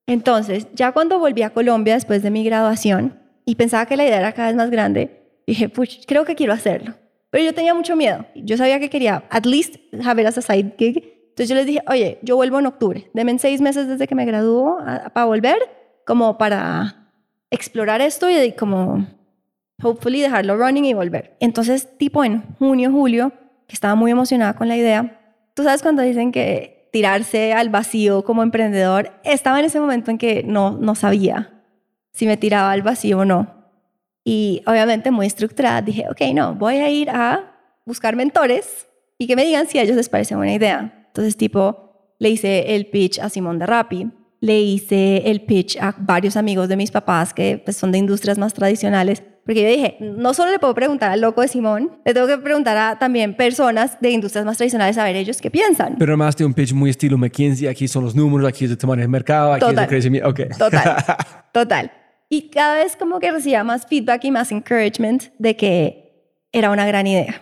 [0.07, 4.19] Entonces, ya cuando volví a Colombia después de mi graduación y pensaba que la idea
[4.19, 6.93] era cada vez más grande, dije, pues creo que quiero hacerlo.
[7.31, 8.27] Pero yo tenía mucho miedo.
[8.35, 11.16] Yo sabía que quería, at least, have it as a side gig.
[11.37, 13.11] Entonces yo les dije, oye, yo vuelvo en octubre.
[13.13, 15.59] Denme en seis meses desde que me gradúo a- para volver,
[16.07, 17.11] como para
[17.51, 19.07] explorar esto y como,
[19.83, 21.37] hopefully, dejarlo running y volver.
[21.41, 23.33] Entonces, tipo en junio, julio,
[23.67, 25.21] que estaba muy emocionada con la idea,
[25.53, 30.17] tú sabes cuando dicen que tirarse al vacío como emprendedor, estaba en ese momento en
[30.17, 31.53] que no, no sabía
[32.13, 33.53] si me tiraba al vacío o no.
[34.25, 37.53] Y obviamente muy estructurada dije, ok, no, voy a ir a
[37.85, 38.87] buscar mentores
[39.19, 40.96] y que me digan si a ellos les parece buena idea.
[41.17, 45.95] Entonces, tipo, le hice el pitch a Simón de Rappi, le hice el pitch a
[45.99, 49.97] varios amigos de mis papás que pues, son de industrias más tradicionales, porque yo dije,
[49.99, 53.35] no solo le puedo preguntar al loco de Simón, le tengo que preguntar a también
[53.35, 55.97] personas de industrias más tradicionales a ver ellos qué piensan.
[55.99, 58.77] Pero además de un pitch muy estilo McKinsey, aquí son los números, aquí es el
[58.77, 59.85] tamaño del mercado, aquí es Total.
[59.85, 60.29] el crecimiento.
[60.29, 60.41] Ok.
[60.59, 60.97] Total,
[61.55, 61.93] total.
[62.29, 66.87] Y cada vez como que recibía más feedback y más encouragement de que era una
[66.87, 67.41] gran idea.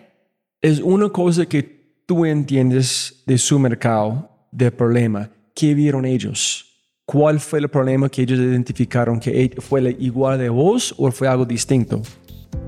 [0.62, 1.73] es una cosa que
[2.06, 5.30] tú entiendes de su mercado, del problema.
[5.54, 6.66] ¿Qué vieron ellos?
[7.06, 9.20] ¿Cuál fue el problema que ellos identificaron?
[9.20, 12.02] ¿Que e- fue igual de vos o fue algo distinto?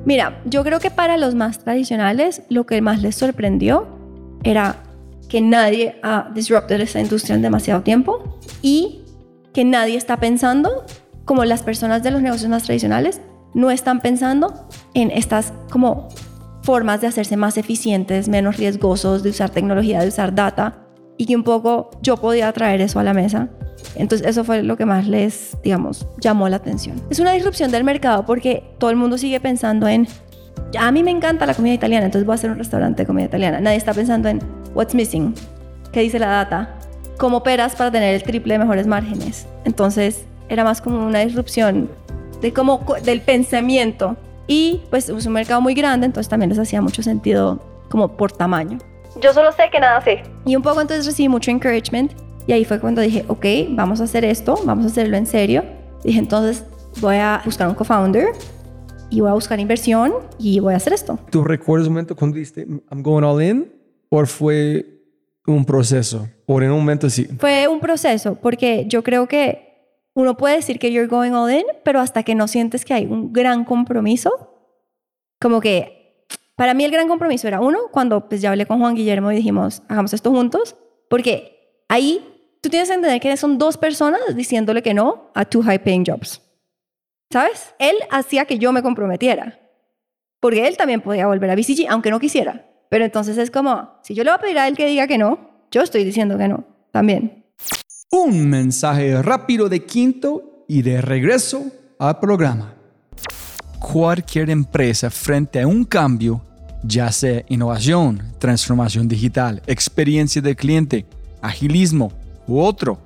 [0.04, 3.88] Mira, yo creo que para los más tradicionales lo que más les sorprendió
[4.44, 4.82] era
[5.28, 9.02] que nadie ha disrupted esa industria en demasiado tiempo y
[9.52, 10.84] que nadie está pensando
[11.24, 13.20] como las personas de los negocios más tradicionales
[13.54, 16.08] no están pensando en estas como
[16.66, 20.82] formas de hacerse más eficientes, menos riesgosos, de usar tecnología, de usar data
[21.16, 23.48] y que un poco yo podía traer eso a la mesa.
[23.94, 27.00] Entonces eso fue lo que más les, digamos, llamó la atención.
[27.08, 30.08] Es una disrupción del mercado porque todo el mundo sigue pensando en,
[30.72, 33.06] "Ya, a mí me encanta la comida italiana, entonces voy a hacer un restaurante de
[33.06, 33.60] comida italiana.
[33.60, 34.40] Nadie está pensando en,
[34.74, 35.34] what's missing?
[35.92, 36.74] ¿Qué dice la data?
[37.16, 39.46] ¿Cómo operas para tener el triple de mejores márgenes?
[39.64, 41.88] Entonces era más como una disrupción
[42.42, 44.16] de cómo, del pensamiento.
[44.46, 48.32] Y pues es un mercado muy grande, entonces también les hacía mucho sentido como por
[48.32, 48.78] tamaño.
[49.20, 50.22] Yo solo sé que nada sé.
[50.44, 52.12] Y un poco entonces recibí mucho encouragement
[52.46, 55.64] y ahí fue cuando dije, ok, vamos a hacer esto, vamos a hacerlo en serio.
[56.04, 56.64] Dije, entonces
[57.00, 58.28] voy a buscar un co-founder
[59.10, 61.18] y voy a buscar inversión y voy a hacer esto.
[61.30, 63.72] ¿Tú recuerdas un momento cuando dijiste, I'm going all in?
[64.10, 64.86] ¿O fue
[65.46, 66.28] un proceso?
[66.46, 67.26] ¿O en un momento sí?
[67.38, 69.65] Fue un proceso porque yo creo que
[70.16, 73.04] uno puede decir que you're going all in, pero hasta que no sientes que hay
[73.04, 74.54] un gran compromiso,
[75.38, 76.26] como que
[76.56, 79.36] para mí el gran compromiso era uno, cuando pues ya hablé con Juan Guillermo y
[79.36, 80.74] dijimos, hagamos esto juntos,
[81.10, 85.62] porque ahí tú tienes que entender que son dos personas diciéndole que no a two
[85.62, 86.40] high paying jobs.
[87.30, 87.74] ¿Sabes?
[87.78, 89.60] Él hacía que yo me comprometiera,
[90.40, 92.64] porque él también podía volver a BCG, aunque no quisiera.
[92.88, 95.18] Pero entonces es como, si yo le voy a pedir a él que diga que
[95.18, 97.45] no, yo estoy diciendo que no, también.
[98.10, 101.64] Un mensaje rápido de quinto y de regreso
[101.98, 102.74] al programa.
[103.80, 106.40] Cualquier empresa frente a un cambio,
[106.84, 111.04] ya sea innovación, transformación digital, experiencia del cliente,
[111.42, 112.12] agilismo
[112.46, 113.00] u otro,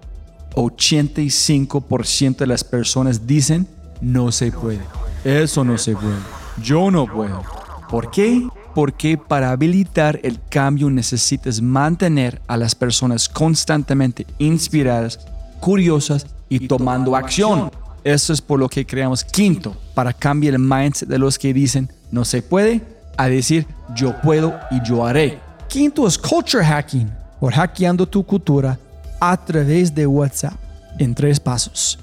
[0.55, 3.67] 85% de las personas dicen
[4.03, 4.81] no se puede.
[5.25, 6.19] Eso no se puede.
[6.63, 7.43] Yo no puedo.
[7.89, 8.47] ¿Por qué?
[8.75, 15.21] Porque para habilitar el cambio necesitas mantener a las personas constantemente inspiradas,
[15.61, 17.71] curiosas y tomando acción.
[18.05, 21.91] Eso es por lo que creamos quinto, para cambiar el mindset de los que dicen
[22.11, 22.83] no se puede
[23.17, 25.39] a decir yo puedo y yo haré.
[25.69, 28.79] Quinto es culture hacking, por hackeando tu cultura
[29.21, 30.55] a través de WhatsApp
[30.99, 31.99] en tres pasos.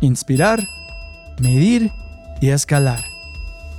[0.00, 0.62] Inspirar,
[1.38, 1.90] medir
[2.40, 3.11] y escalar.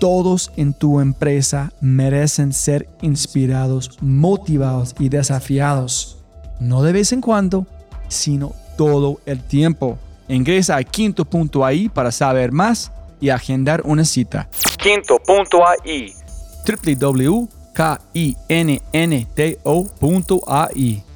[0.04, 6.18] Todos en tu empresa merecen ser inspirados, motivados y desafiados.
[6.60, 7.66] No de vez en cuando,
[8.10, 9.98] sino todo el tiempo.
[10.28, 14.50] Ingresa a quinto.ai para saber más y agendar una cita.
[14.78, 16.14] Quinto.ai
[16.68, 17.54] www.kinnto.ai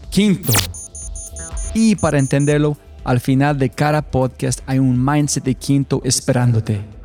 [0.09, 0.53] Quinto.
[1.73, 6.96] Y para entenderlo, al final de cada podcast hay un mindset de quinto esperándote.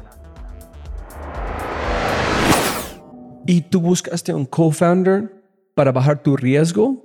[3.46, 5.30] ¿Y tú buscaste un co-founder
[5.74, 6.96] para bajar tu riesgo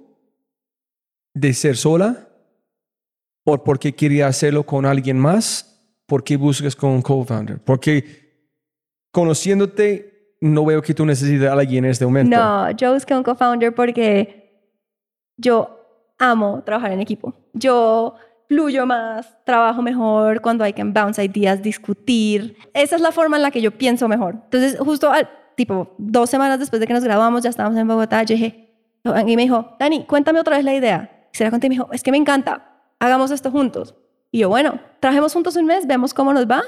[1.33, 2.27] de ser sola?
[3.43, 5.63] ¿O porque quería hacerlo con alguien más?
[6.05, 7.59] ¿Por qué buscas con un co-founder?
[7.59, 8.27] Porque
[9.11, 12.35] conociéndote, no veo que tú necesites a alguien en este momento.
[12.35, 14.71] No, yo busqué un co-founder porque
[15.37, 15.77] yo
[16.19, 17.33] amo trabajar en equipo.
[17.53, 18.15] Yo
[18.47, 22.57] fluyo más, trabajo mejor cuando hay que bounce ideas, discutir.
[22.73, 24.35] Esa es la forma en la que yo pienso mejor.
[24.45, 28.23] Entonces, justo al, tipo dos semanas después de que nos grabamos, ya estábamos en Bogotá,
[28.23, 28.69] yo dije,
[29.25, 31.27] y me dijo, Dani, cuéntame otra vez la idea.
[31.33, 33.95] Y se la conté y me dijo, es que me encanta, hagamos esto juntos.
[34.31, 36.61] Y yo, bueno, trabajemos juntos un mes, vemos cómo nos va.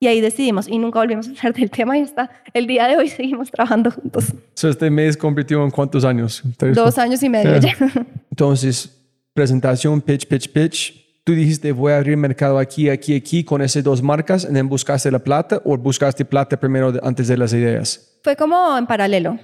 [0.00, 2.96] Y ahí decidimos y nunca volvimos a hablar del tema y hasta el día de
[2.96, 4.32] hoy seguimos trabajando juntos.
[4.54, 6.42] So, este mes convirtió en cuántos años?
[6.56, 6.74] ¿Tres?
[6.74, 7.74] Dos años y medio ya.
[8.30, 8.90] Entonces,
[9.32, 11.03] presentación, pitch, pitch, pitch.
[11.24, 15.10] Tú dijiste, voy a abrir mercado aquí, aquí, aquí, con esas dos marcas, y buscaste
[15.10, 18.18] la plata o buscaste plata primero antes de las ideas.
[18.22, 19.38] Fue como en paralelo,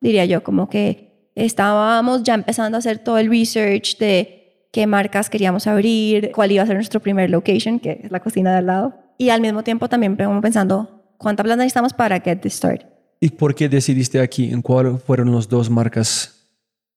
[0.00, 5.28] diría yo, como que estábamos ya empezando a hacer todo el research de qué marcas
[5.28, 8.66] queríamos abrir, cuál iba a ser nuestro primer location, que es la cocina de al
[8.66, 8.94] lado.
[9.18, 12.86] Y al mismo tiempo también pensando, ¿cuánta plata necesitamos para get this started?
[13.20, 14.50] ¿Y por qué decidiste aquí?
[14.50, 16.35] ¿En cuál fueron las dos marcas?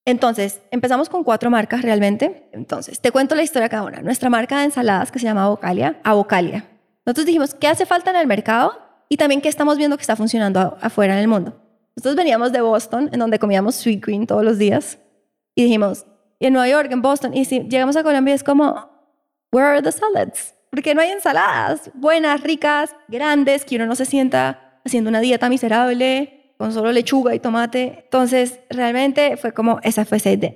[0.10, 2.50] Entonces, empezamos con cuatro marcas realmente.
[2.52, 4.02] Entonces, te cuento la historia cada una.
[4.02, 6.66] Nuestra marca de ensaladas que se llama Avocalia, Avocalia.
[7.06, 8.74] Nosotros dijimos, ¿qué hace falta en el mercado?
[9.08, 11.54] Y también, ¿qué estamos viendo que está funcionando afuera en el mundo?
[11.96, 14.98] Nosotros veníamos de Boston, en donde comíamos sweet green todos los días.
[15.54, 16.08] Y dijimos,
[16.40, 17.38] y en Nueva York, en Boston.
[17.38, 18.90] Y si llegamos a Colombia es como,
[19.52, 20.56] where are the salads?
[20.72, 25.50] Porque no hay ensaladas buenas, ricas, grandes, que uno no se sienta haciendo una dieta
[25.50, 28.02] miserable con solo lechuga y tomate.
[28.04, 30.54] Entonces, realmente fue como, esa fue esa idea.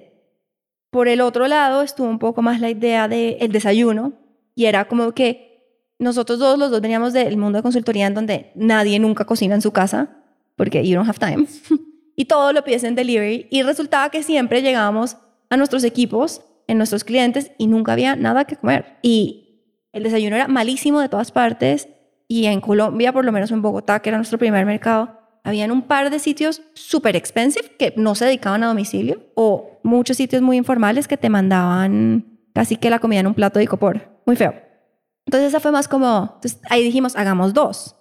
[0.91, 4.11] Por el otro lado, estuvo un poco más la idea del el desayuno
[4.53, 8.51] y era como que nosotros dos, los dos veníamos del mundo de consultoría en donde
[8.53, 10.09] nadie nunca cocina en su casa
[10.57, 11.47] porque you don't have time
[12.17, 15.15] y todo lo pides en delivery y resultaba que siempre llegábamos
[15.49, 18.97] a nuestros equipos, en nuestros clientes y nunca había nada que comer.
[19.01, 21.87] Y el desayuno era malísimo de todas partes
[22.27, 25.83] y en Colombia, por lo menos en Bogotá, que era nuestro primer mercado, habían un
[25.83, 30.57] par de sitios súper expensive que no se dedicaban a domicilio o muchos sitios muy
[30.57, 34.19] informales que te mandaban casi que la comida en un plato de copor.
[34.25, 34.53] Muy feo.
[35.25, 37.95] Entonces esa fue más como, entonces ahí dijimos, hagamos dos.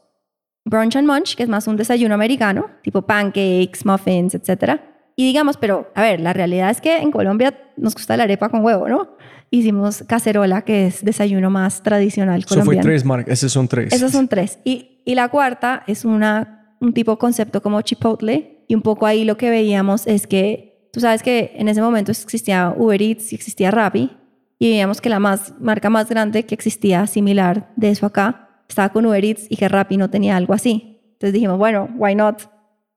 [0.64, 4.80] Brunch and Munch, que es más un desayuno americano, tipo pancakes, muffins, etc.
[5.16, 8.48] Y digamos, pero a ver, la realidad es que en Colombia nos gusta la arepa
[8.48, 9.16] con huevo, ¿no?
[9.50, 12.86] Hicimos cacerola, que es desayuno más tradicional Eso fue colombiano.
[12.86, 13.92] tres marcas, esas son tres.
[13.92, 14.60] Esas son tres.
[14.64, 18.64] Y, y la cuarta es una, un tipo concepto como Chipotle.
[18.68, 22.10] Y un poco ahí lo que veíamos es que, tú sabes que en ese momento
[22.12, 24.10] existía Uber Eats y existía Rappi.
[24.58, 28.90] Y veíamos que la más, marca más grande que existía similar de eso acá estaba
[28.90, 31.00] con Uber Eats y que Rappi no tenía algo así.
[31.12, 32.42] Entonces dijimos, bueno, why not?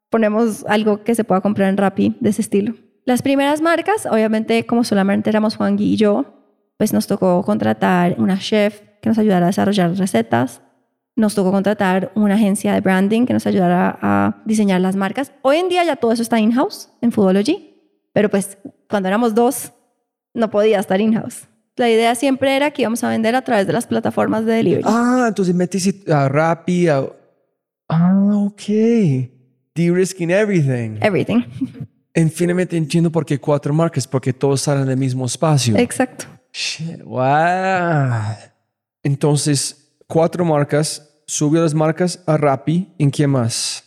[0.09, 2.75] Ponemos algo que se pueda comprar en Rappi de ese estilo.
[3.05, 6.25] Las primeras marcas, obviamente, como solamente éramos Juan Gui y yo,
[6.77, 10.61] pues nos tocó contratar una chef que nos ayudara a desarrollar recetas.
[11.15, 15.31] Nos tocó contratar una agencia de branding que nos ayudara a diseñar las marcas.
[15.43, 17.73] Hoy en día ya todo eso está in-house en Foodology,
[18.11, 18.57] pero pues
[18.89, 19.71] cuando éramos dos
[20.33, 21.47] no podía estar in-house.
[21.77, 24.83] La idea siempre era que íbamos a vender a través de las plataformas de delivery.
[24.85, 27.05] Ah, entonces metiste a Rappi, a...
[27.87, 28.61] Ah, ok.
[29.73, 30.97] De-risking everything.
[31.01, 31.43] Everything.
[32.13, 35.75] En finalmente entiendo por qué cuatro marcas, porque todos salen del mismo espacio.
[35.77, 36.25] Exacto.
[36.53, 38.35] Shit, wow.
[39.03, 42.93] Entonces, cuatro marcas, subió las marcas a Rappi.
[42.97, 43.83] ¿En qué más?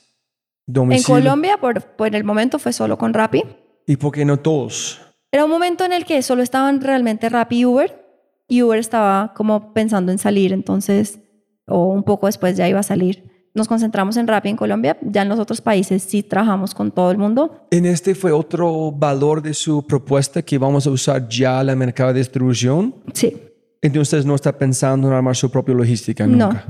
[0.66, 1.22] En Domicilio.
[1.22, 3.42] Colombia, por, por el momento, fue solo con Rappi.
[3.86, 5.00] ¿Y por qué no todos?
[5.32, 8.04] Era un momento en el que solo estaban realmente Rappi y Uber.
[8.48, 11.20] Y Uber estaba como pensando en salir, entonces,
[11.66, 13.28] o un poco después ya iba a salir.
[13.54, 14.96] Nos concentramos en Rappi en Colombia.
[15.02, 17.66] Ya en los otros países sí trabajamos con todo el mundo.
[17.70, 22.12] En este fue otro valor de su propuesta que vamos a usar ya la mercado
[22.12, 22.94] de distribución.
[23.12, 23.36] Sí.
[23.82, 26.64] Entonces no está pensando en armar su propia logística nunca.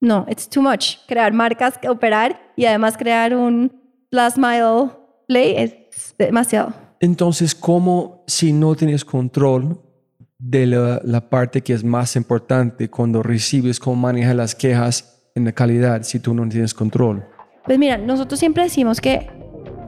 [0.00, 0.96] No, it's too much.
[1.08, 3.72] Crear marcas, operar y además crear un
[4.10, 4.90] last mile
[5.26, 6.74] play es demasiado.
[7.00, 9.80] Entonces, ¿cómo si no tienes control
[10.38, 15.44] de la, la parte que es más importante cuando recibes, cómo manejas las quejas en
[15.44, 17.24] la calidad si tú no tienes control?
[17.64, 19.28] Pues mira, nosotros siempre decimos que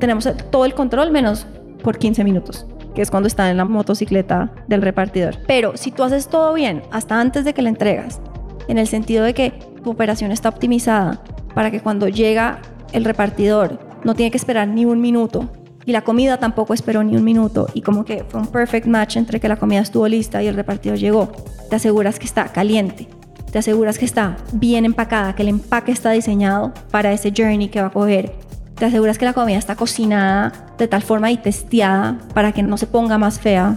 [0.00, 1.46] tenemos todo el control menos
[1.82, 5.36] por 15 minutos, que es cuando está en la motocicleta del repartidor.
[5.46, 8.20] Pero si tú haces todo bien hasta antes de que la entregas,
[8.68, 9.50] en el sentido de que
[9.82, 11.22] tu operación está optimizada
[11.54, 12.60] para que cuando llega
[12.92, 15.48] el repartidor no tiene que esperar ni un minuto
[15.84, 19.16] y la comida tampoco esperó ni un minuto y como que fue un perfect match
[19.16, 21.32] entre que la comida estuvo lista y el repartidor llegó,
[21.70, 23.08] te aseguras que está caliente,
[23.50, 27.80] te aseguras que está bien empacada, que el empaque está diseñado para ese journey que
[27.80, 28.34] va a coger.
[28.78, 32.76] Te aseguras que la comida está cocinada de tal forma y testeada para que no
[32.76, 33.76] se ponga más fea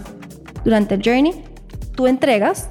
[0.64, 1.44] durante el journey.
[1.96, 2.68] Tú entregas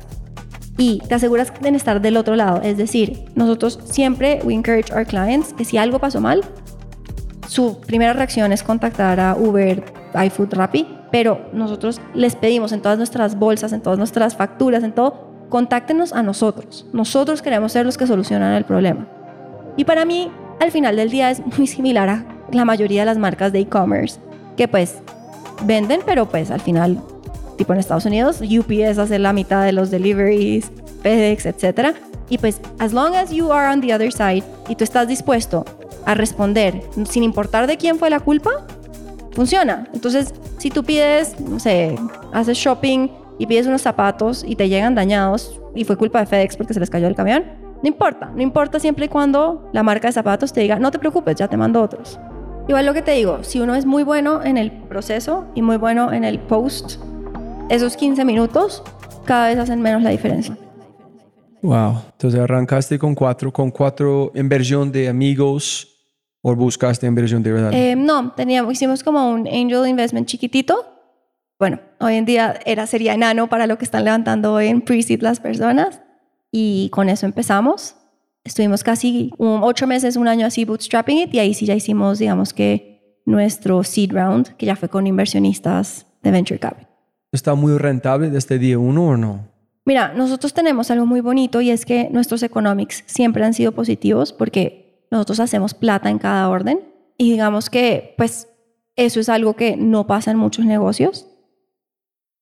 [0.78, 2.62] y te aseguras de estar del otro lado.
[2.62, 6.42] Es decir, nosotros siempre we encourage our clients que si algo pasó mal,
[7.48, 9.84] su primera reacción es contactar a Uber,
[10.26, 14.94] iFood, Rappi, pero nosotros les pedimos en todas nuestras bolsas, en todas nuestras facturas, en
[14.94, 16.88] todo, contáctenos a nosotros.
[16.94, 19.06] Nosotros queremos ser los que solucionan el problema.
[19.76, 23.18] Y para mí, al final del día es muy similar a la mayoría de las
[23.18, 24.20] marcas de e-commerce,
[24.55, 24.99] que pues
[25.66, 27.01] venden, pero pues al final,
[27.57, 31.95] tipo en Estados Unidos, UPS hace la mitad de los deliveries, FedEx, etc.
[32.30, 35.66] Y pues, as long as you are on the other side y tú estás dispuesto
[36.05, 38.51] a responder sin importar de quién fue la culpa,
[39.32, 39.89] funciona.
[39.95, 41.95] Entonces, si tú pides, no sé,
[42.34, 43.09] haces shopping
[43.39, 46.80] y pides unos zapatos y te llegan dañados y fue culpa de FedEx porque se
[46.80, 47.45] les cayó el camión,
[47.82, 51.00] no importa, no importa siempre y cuando la marca de zapatos te diga, no te
[51.00, 52.20] preocupes, ya te mando otros.
[52.68, 55.78] Igual lo que te digo, si uno es muy bueno en el proceso y muy
[55.78, 57.02] bueno en el post,
[57.70, 58.84] esos 15 minutos
[59.26, 60.56] cada vez hacen menos la diferencia.
[61.62, 62.02] Wow.
[62.12, 65.88] Entonces arrancaste con cuatro, con cuatro inversión de amigos
[66.42, 67.74] o buscaste inversión de verdad.
[67.74, 70.86] Eh, no, teníamos, hicimos como un angel investment chiquitito.
[71.60, 75.22] Bueno, hoy en día era, sería enano para lo que están levantando hoy en pre-seed
[75.22, 76.02] las personas.
[76.52, 77.95] Y con eso empezamos.
[78.43, 81.34] Estuvimos casi un- ocho meses, un año así bootstrapping it.
[81.34, 86.08] Y ahí sí ya hicimos, digamos que nuestro seed round, que ya fue con inversionistas
[86.24, 86.88] de Venture Capital.
[87.32, 89.47] ¿Está muy rentable desde día uno o no?
[89.86, 94.34] Mira, nosotros tenemos algo muy bonito y es que nuestros economics siempre han sido positivos
[94.34, 96.80] porque nosotros hacemos plata en cada orden
[97.18, 98.47] y digamos que pues
[98.95, 101.28] eso es algo que no pasa en muchos negocios.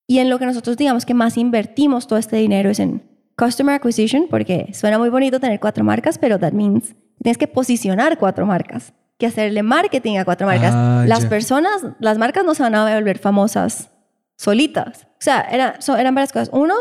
[0.08, 3.04] Y en lo que nosotros digamos que más invertimos todo este dinero es en
[3.40, 8.18] customer acquisition porque suena muy bonito tener cuatro marcas, pero that means tienes que posicionar
[8.18, 10.74] cuatro marcas, que hacerle marketing a cuatro marcas.
[10.76, 11.30] Ah, las ya.
[11.30, 13.90] personas, las marcas no se van a volver famosas
[14.36, 15.04] solitas.
[15.14, 16.50] O sea, era- so- eran varias cosas.
[16.54, 16.74] Uno,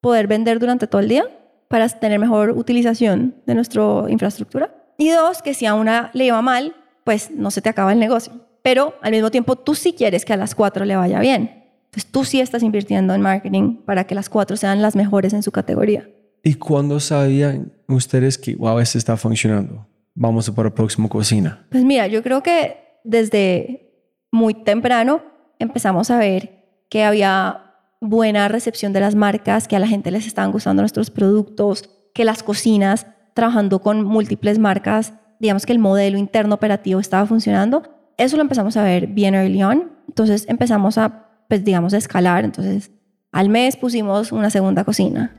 [0.00, 1.24] poder vender durante todo el día
[1.68, 4.72] para tener mejor utilización de nuestra infraestructura.
[4.98, 6.74] Y dos, que si a una le iba mal,
[7.04, 8.32] pues no se te acaba el negocio.
[8.62, 11.65] Pero al mismo tiempo tú sí quieres que a las cuatro le vaya bien.
[11.96, 15.42] Entonces tú sí estás invirtiendo en marketing para que las cuatro sean las mejores en
[15.42, 16.06] su categoría.
[16.42, 19.86] ¿Y cuándo sabían ustedes que, wow, esto está funcionando?
[20.14, 21.66] Vamos a por la próxima cocina.
[21.70, 23.94] Pues mira, yo creo que desde
[24.30, 25.22] muy temprano
[25.58, 27.62] empezamos a ver que había
[28.02, 32.26] buena recepción de las marcas, que a la gente les estaban gustando nuestros productos, que
[32.26, 37.84] las cocinas, trabajando con múltiples marcas, digamos que el modelo interno operativo estaba funcionando.
[38.18, 39.92] Eso lo empezamos a ver bien early on.
[40.08, 42.44] Entonces empezamos a, pues digamos, a escalar.
[42.44, 42.90] Entonces
[43.36, 45.36] al mes pusimos una segunda cocina.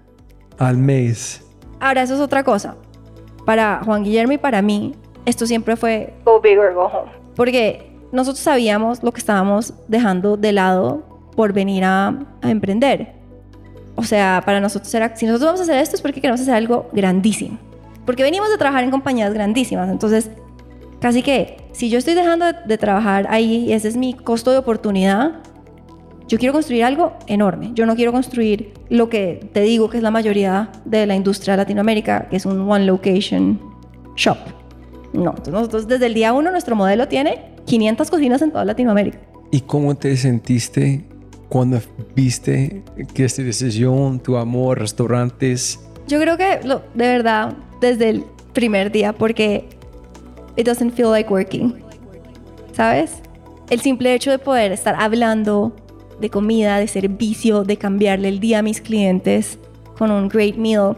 [0.60, 1.44] Al mes.
[1.80, 2.76] Ahora, eso es otra cosa.
[3.44, 4.94] Para Juan Guillermo y para mí,
[5.26, 7.12] esto siempre fue go big or go home.
[7.36, 11.04] Porque nosotros sabíamos lo que estábamos dejando de lado
[11.36, 12.10] por venir a,
[12.42, 13.14] a emprender.
[13.96, 16.54] O sea, para nosotros era, si nosotros vamos a hacer esto es porque queremos hacer
[16.54, 17.58] algo grandísimo.
[18.06, 19.90] Porque venimos de trabajar en compañías grandísimas.
[19.90, 20.30] Entonces,
[21.02, 24.52] casi que si yo estoy dejando de, de trabajar ahí y ese es mi costo
[24.52, 25.42] de oportunidad,
[26.28, 27.72] yo quiero construir algo enorme.
[27.74, 31.54] Yo no quiero construir lo que te digo que es la mayoría de la industria
[31.54, 33.60] de Latinoamérica, que es un one location
[34.16, 34.38] shop.
[35.14, 39.20] No, entonces nosotros desde el día uno nuestro modelo tiene 500 cocinas en toda Latinoamérica.
[39.52, 41.06] ¿Y cómo te sentiste
[41.48, 41.80] cuando
[42.14, 45.80] viste que esta decisión, tu amor, restaurantes?
[46.08, 48.24] Yo creo que lo, de verdad desde el
[48.54, 49.70] primer día porque
[50.58, 51.74] it doesn't feel like working.
[52.74, 53.22] ¿Sabes?
[53.70, 55.74] El simple hecho de poder estar hablando
[56.20, 59.60] de comida, de servicio, de cambiarle el día a mis clientes
[59.98, 60.98] con un great meal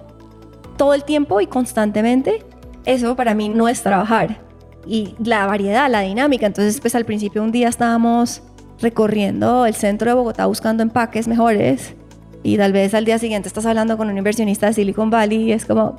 [0.78, 2.46] todo el tiempo y constantemente,
[2.86, 4.42] eso para mí no es trabajar.
[4.88, 6.46] Y la variedad, la dinámica.
[6.46, 8.42] Entonces, pues al principio un día estábamos
[8.80, 11.96] recorriendo el centro de Bogotá buscando empaques mejores
[12.44, 15.52] y tal vez al día siguiente estás hablando con un inversionista de Silicon Valley y
[15.52, 15.98] es como,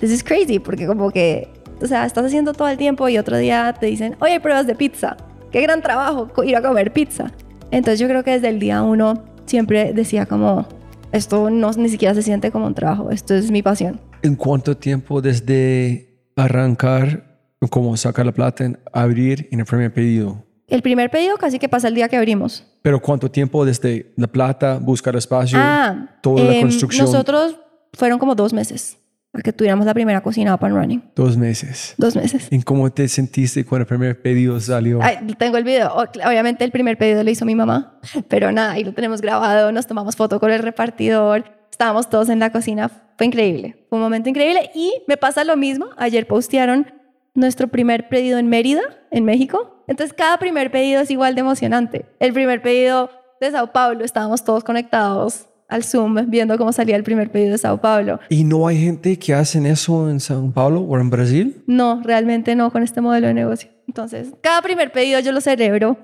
[0.00, 1.48] this is crazy, porque como que,
[1.82, 4.66] o sea, estás haciendo todo el tiempo y otro día te dicen, oye, hay pruebas
[4.66, 5.16] de pizza.
[5.52, 7.30] Qué gran trabajo ir a comer pizza.
[7.70, 10.66] Entonces yo creo que desde el día uno siempre decía como,
[11.12, 14.00] esto no ni siquiera se siente como un trabajo, esto es mi pasión.
[14.22, 17.38] ¿En cuánto tiempo desde arrancar,
[17.70, 20.44] como sacar la plata, en abrir en el primer pedido?
[20.68, 22.66] El primer pedido casi que pasa el día que abrimos.
[22.82, 27.06] Pero ¿cuánto tiempo desde la plata, buscar espacio, Ah, toda la em, construcción?
[27.06, 27.56] Nosotros
[27.92, 28.98] fueron como dos meses
[29.38, 31.02] a que tuviéramos la primera cocina up and running.
[31.14, 31.94] Dos meses.
[31.96, 32.48] Dos meses.
[32.50, 35.00] ¿En cómo te sentiste cuando el primer pedido salió?
[35.02, 35.92] Ay, tengo el video.
[35.94, 39.86] Obviamente el primer pedido lo hizo mi mamá, pero nada, ahí lo tenemos grabado, nos
[39.86, 44.28] tomamos foto con el repartidor, estábamos todos en la cocina, fue increíble, fue un momento
[44.28, 46.86] increíble y me pasa lo mismo, ayer postearon
[47.34, 48.80] nuestro primer pedido en Mérida,
[49.10, 52.06] en México, entonces cada primer pedido es igual de emocionante.
[52.18, 53.10] El primer pedido
[53.40, 57.58] de Sao Paulo, estábamos todos conectados al Zoom viendo cómo salía el primer pedido de
[57.58, 58.20] Sao Paulo.
[58.28, 61.62] ¿Y no hay gente que hacen eso en Sao Paulo o en Brasil?
[61.66, 63.70] No, realmente no con este modelo de negocio.
[63.86, 65.96] Entonces, cada primer pedido yo lo celebro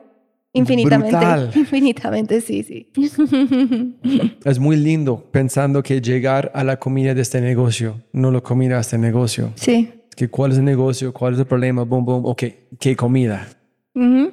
[0.52, 1.16] infinitamente.
[1.16, 1.50] Brutal.
[1.54, 2.90] Infinitamente, sí, sí.
[4.44, 8.74] Es muy lindo pensando que llegar a la comida de este negocio, no la comida
[8.76, 9.52] de este negocio.
[9.56, 9.90] sí.
[10.14, 12.42] Que cuál es el negocio, cuál es el problema, boom, boom, ok,
[12.78, 13.48] ¿qué comida?
[13.94, 14.30] Ujú.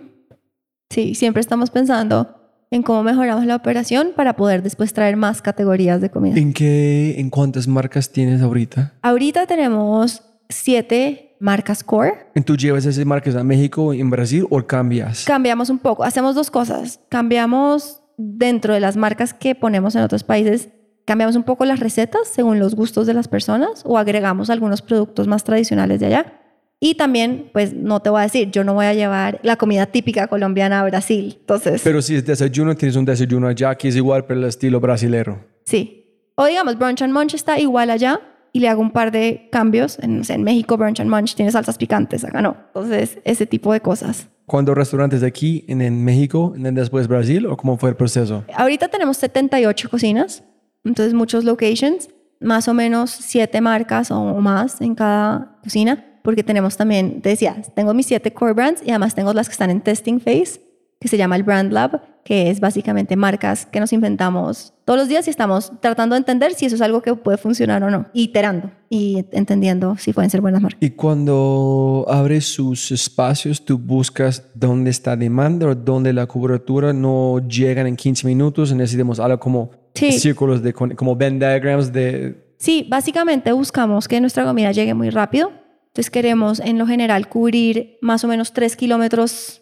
[0.90, 2.28] Sí, siempre estamos pensando
[2.72, 6.38] en cómo mejoramos la operación para poder después traer más categorías de comida.
[6.38, 8.94] ¿En qué, en cuántas marcas tienes ahorita?
[9.02, 12.28] Ahorita tenemos siete marcas core.
[12.36, 15.26] ¿Y ¿Tú llevas esas marcas a México, en Brasil o cambias?
[15.26, 17.00] Cambiamos un poco, hacemos dos cosas.
[17.10, 20.70] Cambiamos dentro de las marcas que ponemos en otros países,
[21.06, 25.28] cambiamos un poco las recetas según los gustos de las personas o agregamos algunos productos
[25.28, 26.39] más tradicionales de allá.
[26.82, 29.86] Y también, pues no te voy a decir, yo no voy a llevar la comida
[29.86, 31.36] típica colombiana a Brasil.
[31.40, 34.80] Entonces, Pero si es desayuno, tienes un desayuno allá que es igual, pero el estilo
[34.80, 35.44] brasilero.
[35.66, 35.96] sí.
[36.42, 38.22] O digamos, Brunch and Munch está igual allá
[38.54, 40.00] y le hago un par de cambios.
[40.00, 42.56] En, no sé, en México, Brunch and Munch tiene salsas picantes, acá no.
[42.68, 44.30] Entonces, ese tipo de cosas.
[44.46, 48.46] ¿Cuántos restaurantes de aquí, en, en México, en después Brasil o cómo fue el proceso?
[48.56, 50.42] Ahorita tenemos 78 cocinas,
[50.86, 52.08] entonces muchos locations,
[52.40, 57.62] más o menos 7 marcas o más en cada cocina, porque tenemos también, te decía,
[57.76, 60.62] tengo mis 7 core brands y además tengo las que están en testing phase,
[61.00, 65.08] que se llama el Brand Lab, que es básicamente marcas que nos inventamos todos los
[65.08, 68.08] días y estamos tratando de entender si eso es algo que puede funcionar o no,
[68.14, 70.80] iterando y entendiendo si pueden ser buenas marcas.
[70.84, 77.40] Y cuando abres sus espacios, tú buscas dónde está demanda o dónde la cobertura no
[77.48, 78.74] llegan en 15 minutos.
[78.74, 80.12] Necesitamos algo como Sí.
[80.12, 82.54] círculos de, como Venn diagrams de...
[82.58, 85.52] Sí, básicamente buscamos que nuestra comida llegue muy rápido.
[85.90, 89.62] Entonces queremos en lo general cubrir más o menos 3 kilómetros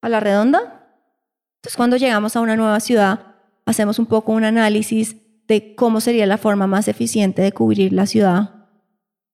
[0.00, 0.58] a la redonda.
[1.56, 3.34] Entonces cuando llegamos a una nueva ciudad,
[3.64, 5.16] hacemos un poco un análisis
[5.48, 8.56] de cómo sería la forma más eficiente de cubrir la ciudad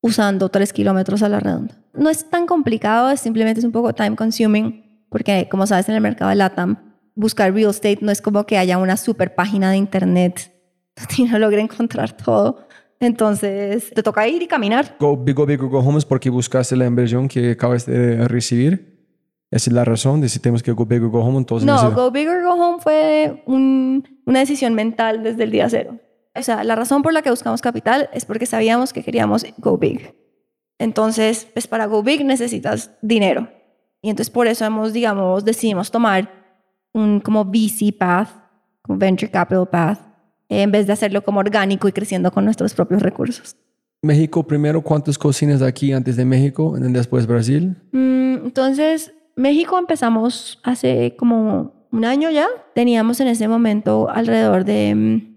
[0.01, 1.77] usando 3 kilómetros a la redonda.
[1.95, 6.01] No es tan complicado, simplemente es un poco time consuming, porque como sabes en el
[6.01, 6.77] mercado de LATAM,
[7.15, 10.53] buscar real estate no es como que haya una super página de internet
[11.17, 12.67] y no logre encontrar todo.
[13.07, 14.97] Entonces, te toca ir y caminar.
[15.01, 18.91] Go Big, Go Big, Go Home es porque buscaste la inversión que acabas de recibir.
[19.51, 21.39] Esa es la razón de si tenemos que Go Big, Go Home.
[21.39, 25.69] Entonces No, Go Big or Go Home fue un- una decisión mental desde el día
[25.69, 25.99] cero.
[26.35, 29.77] O sea, la razón por la que buscamos capital es porque sabíamos que queríamos Go
[29.77, 30.15] Big.
[30.79, 33.49] Entonces, pues para Go Big necesitas dinero.
[34.01, 36.31] Y entonces por eso hemos, digamos, decidimos tomar
[36.95, 38.29] un como VC path,
[38.81, 39.99] como Venture Capital path,
[40.61, 43.57] en vez de hacerlo como orgánico y creciendo con nuestros propios recursos.
[44.03, 46.77] México primero, ¿cuántas cocinas aquí antes de México?
[46.77, 47.77] Y después Brasil.
[47.93, 52.49] Mm, Entonces, México empezamos hace como un año ya.
[52.75, 55.33] Teníamos en ese momento alrededor de mm,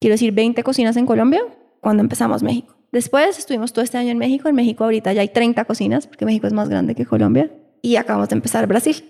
[0.00, 1.40] quiero decir 20 cocinas en Colombia
[1.80, 2.74] cuando empezamos México.
[2.90, 4.48] Después estuvimos todo este año en México.
[4.48, 7.50] En México ahorita ya hay 30 cocinas porque México es más grande que Colombia.
[7.80, 9.04] Y acabamos de empezar Brasil.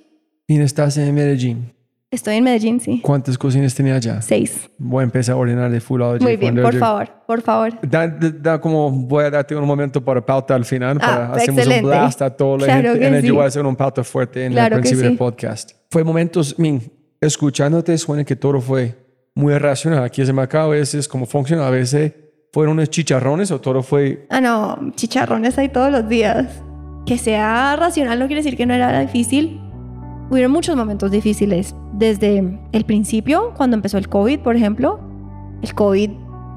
[0.47, 1.73] ¿Y estás en Medellín?
[2.13, 3.01] Estoy en Medellín, sí.
[3.03, 4.21] ¿Cuántas cocinas tenía allá?
[4.21, 4.69] Seis.
[4.77, 6.23] Voy a empezar a ordenar de Foodology.
[6.23, 7.73] Muy bien, por favor, por favor.
[7.89, 10.99] Da, da- como voy a darte un momento para pauta al final.
[10.99, 11.85] Para Ah, hacemos excelente.
[11.87, 13.07] un blast a toda la Claro gente.
[13.07, 13.29] En el- sí.
[13.29, 15.17] Yo voy a hacer un pauta fuerte en Claro el principio del sí.
[15.19, 15.71] podcast.
[15.91, 16.83] Fue momentos, min,
[17.19, 18.95] escuchándote suena que todo fue
[19.35, 20.05] muy racional.
[20.05, 21.67] Aquí se me acaba a veces cómo funciona.
[21.67, 22.13] A veces
[22.53, 24.27] fueron unos chicharrones o todo fue...
[24.29, 26.47] Ah, no, chicharrones hay todos los días.
[27.07, 29.61] Que sea racional no quiere decir que no era difícil.
[30.33, 31.75] Hubieron muchos momentos difíciles.
[31.93, 34.99] Desde el principio, cuando empezó el COVID, por ejemplo.
[35.61, 36.11] El COVID,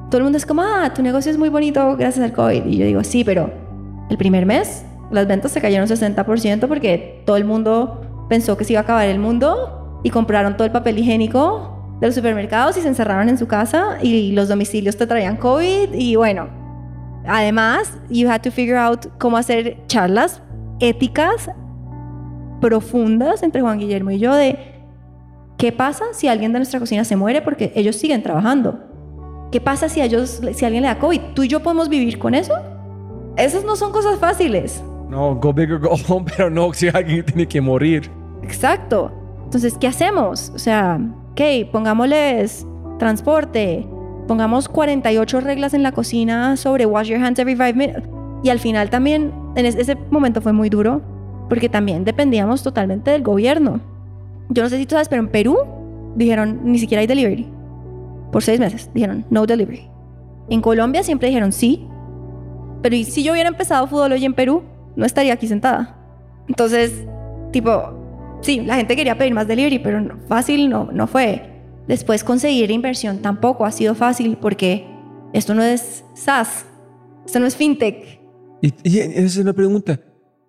[0.09, 2.65] todo el mundo es como, ah, tu negocio es muy bonito gracias al COVID.
[2.67, 3.51] Y yo digo, sí, pero
[4.09, 8.71] el primer mes las ventas se cayeron 60% porque todo el mundo pensó que se
[8.71, 12.81] iba a acabar el mundo y compraron todo el papel higiénico de los supermercados y
[12.81, 16.47] se encerraron en su casa y los domicilios te traían COVID y bueno,
[17.27, 20.41] Además, you had to figure out cómo hacer charlas
[20.79, 21.49] éticas
[22.69, 24.57] profundas entre Juan Guillermo y yo de
[25.57, 28.79] qué pasa si alguien de nuestra cocina se muere porque ellos siguen trabajando.
[29.51, 31.21] ¿Qué pasa si ellos si alguien le da COVID?
[31.35, 32.53] ¿Tú y yo podemos vivir con eso?
[33.37, 34.83] Esas no son cosas fáciles.
[35.09, 38.09] No, go big or go home, pero no si alguien tiene que morir.
[38.41, 39.11] Exacto.
[39.43, 40.51] Entonces, ¿qué hacemos?
[40.55, 40.99] O sea,
[41.31, 41.41] ok,
[41.71, 42.65] pongámosles
[42.97, 43.87] transporte,
[44.27, 48.09] pongamos 48 reglas en la cocina sobre wash your hands every five minutes.
[48.43, 51.01] Y al final también, en es- ese momento fue muy duro,
[51.49, 53.81] porque también dependíamos totalmente del gobierno.
[54.49, 55.57] Yo no sé si tú sabes, pero en Perú
[56.15, 57.47] dijeron, ni siquiera hay delivery.
[58.31, 59.89] Por seis meses dijeron, no delivery.
[60.49, 61.87] En Colombia siempre dijeron sí,
[62.81, 64.63] pero ¿y si yo hubiera empezado fútbol hoy en Perú,
[64.95, 65.97] no estaría aquí sentada.
[66.47, 67.05] Entonces,
[67.51, 71.51] tipo, sí, la gente quería pedir más delivery, pero fácil no, no fue.
[71.87, 74.87] Después conseguir inversión tampoco ha sido fácil porque
[75.33, 76.65] esto no es SaaS,
[77.25, 78.19] esto no es fintech.
[78.61, 79.99] Y, y esa es una pregunta.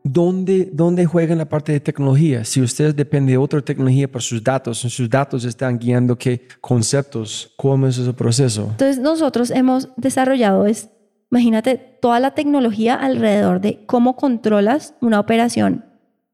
[0.09, 2.44] ¿Dónde, ¿Dónde juegan la parte de tecnología?
[2.44, 7.52] Si ustedes dependen de otra tecnología para sus datos, sus datos están guiando qué conceptos,
[7.57, 8.68] cómo es ese proceso.
[8.70, 10.90] Entonces nosotros hemos desarrollado es,
[11.32, 15.84] imagínate, toda la tecnología alrededor de cómo controlas una operación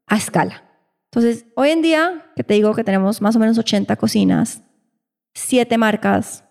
[0.07, 0.65] a escala.
[1.11, 4.63] Entonces, hoy en día, que te digo que tenemos más o menos 80 cocinas,
[5.33, 6.45] 7 marcas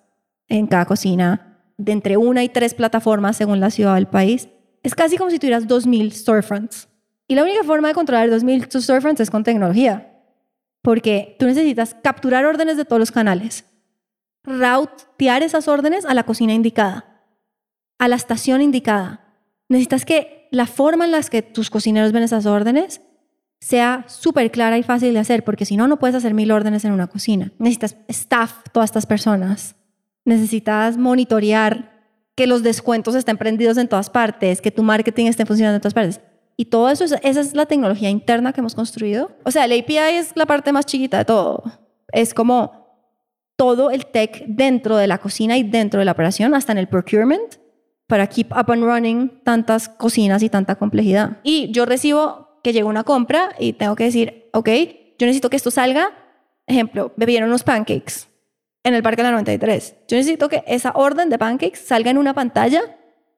[0.47, 4.49] en cada cocina, de entre una y tres plataformas según la ciudad del país,
[4.81, 6.90] es casi como si tuvieras 2.000 storefronts.
[7.31, 10.19] Y la única forma de controlar 2.000 storefronts es con tecnología,
[10.81, 13.63] porque tú necesitas capturar órdenes de todos los canales,
[14.43, 17.23] routear esas órdenes a la cocina indicada,
[17.99, 19.21] a la estación indicada.
[19.69, 22.99] Necesitas que la forma en la que tus cocineros ven esas órdenes
[23.61, 26.83] sea súper clara y fácil de hacer, porque si no, no puedes hacer mil órdenes
[26.83, 27.53] en una cocina.
[27.59, 29.77] Necesitas staff, todas estas personas.
[30.25, 31.93] Necesitas monitorear
[32.35, 35.93] que los descuentos estén prendidos en todas partes, que tu marketing esté funcionando en todas
[35.93, 36.19] partes.
[36.57, 39.31] Y todo eso, es- esa es la tecnología interna que hemos construido.
[39.45, 41.63] O sea, el API es la parte más chiquita de todo.
[42.11, 42.81] Es como
[43.55, 46.87] todo el tech dentro de la cocina y dentro de la operación, hasta en el
[46.87, 47.55] procurement,
[48.07, 51.37] para keep up and running tantas cocinas y tanta complejidad.
[51.43, 54.67] Y yo recibo que llega una compra y tengo que decir, ok,
[55.17, 56.09] yo necesito que esto salga.
[56.67, 58.27] Ejemplo, bebieron unos pancakes
[58.83, 59.95] en el Parque de la 93.
[60.07, 62.81] Yo necesito que esa orden de pancakes salga en una pantalla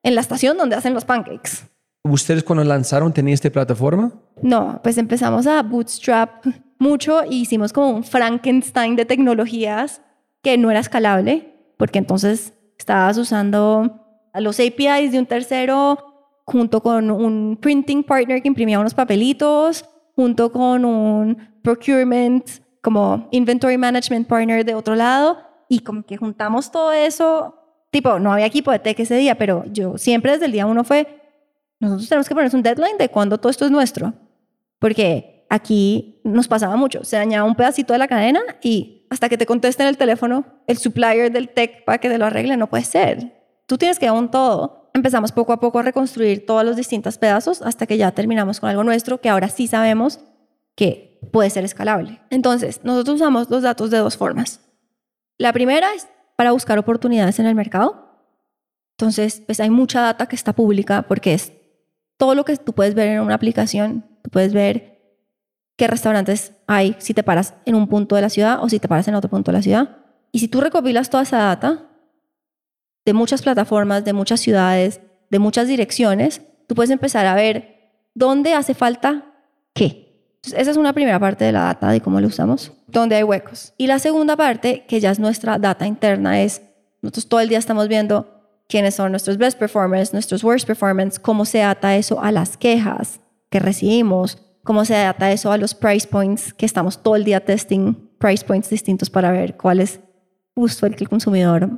[0.01, 1.69] en la estación donde hacen los pancakes.
[2.03, 4.11] ¿Ustedes cuando lanzaron tenían esta plataforma?
[4.41, 6.45] No, pues empezamos a bootstrap
[6.77, 10.01] mucho y hicimos como un Frankenstein de tecnologías
[10.41, 14.01] que no era escalable, porque entonces estabas usando
[14.33, 15.97] los APIs de un tercero
[16.45, 22.45] junto con un printing partner que imprimía unos papelitos, junto con un procurement
[22.81, 25.37] como inventory management partner de otro lado
[25.69, 27.55] y como que juntamos todo eso,
[27.89, 30.83] tipo, no había equipo de tech ese día, pero yo siempre desde el día uno
[30.83, 31.22] fue,
[31.83, 34.13] nosotros tenemos que ponernos un deadline de cuándo todo esto es nuestro.
[34.79, 37.03] Porque aquí nos pasaba mucho.
[37.03, 40.77] Se dañaba un pedacito de la cadena y hasta que te contesten el teléfono, el
[40.77, 43.43] supplier del tech para que te lo arregle, no puede ser.
[43.67, 44.89] Tú tienes que dar un todo.
[44.93, 48.69] Empezamos poco a poco a reconstruir todos los distintos pedazos hasta que ya terminamos con
[48.69, 50.19] algo nuestro que ahora sí sabemos
[50.75, 52.21] que puede ser escalable.
[52.29, 54.61] Entonces, nosotros usamos los datos de dos formas.
[55.37, 58.03] La primera es para buscar oportunidades en el mercado.
[58.97, 61.53] Entonces, pues hay mucha data que está pública porque es
[62.17, 64.05] todo lo que tú puedes ver en una aplicación.
[64.21, 64.93] Tú puedes ver
[65.75, 68.87] qué restaurantes hay si te paras en un punto de la ciudad o si te
[68.87, 69.97] paras en otro punto de la ciudad.
[70.31, 71.89] Y si tú recopilas toda esa data
[73.05, 78.53] de muchas plataformas, de muchas ciudades, de muchas direcciones, tú puedes empezar a ver dónde
[78.53, 79.25] hace falta
[79.73, 80.03] qué.
[80.35, 83.23] Entonces, esa es una primera parte de la data, de cómo lo usamos, dónde hay
[83.23, 83.73] huecos.
[83.77, 86.61] Y la segunda parte, que ya es nuestra data interna, es
[87.01, 88.32] nosotros todo el día estamos viendo
[88.73, 93.19] quiénes son nuestros best performers, nuestros worst performers, cómo se ata eso a las quejas
[93.51, 97.45] que recibimos, cómo se ata eso a los price points, que estamos todo el día
[97.45, 99.99] testing price points distintos para ver cuál es
[100.55, 101.69] justo el que el consumidor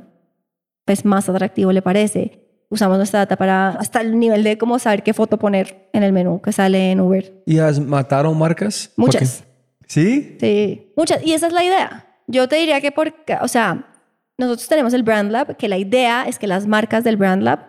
[0.86, 2.64] pues, más atractivo le parece.
[2.70, 6.14] Usamos nuestra data para hasta el nivel de cómo saber qué foto poner en el
[6.14, 7.42] menú que sale en Uber.
[7.44, 8.90] ¿Y has mataron marcas?
[8.96, 9.44] Muchas.
[9.86, 10.38] ¿Sí?
[10.40, 11.22] Sí, muchas.
[11.22, 12.06] Y esa es la idea.
[12.26, 13.95] Yo te diría que porque, o sea,
[14.38, 17.60] nosotros tenemos el Brand Lab, que la idea es que las marcas del Brand Lab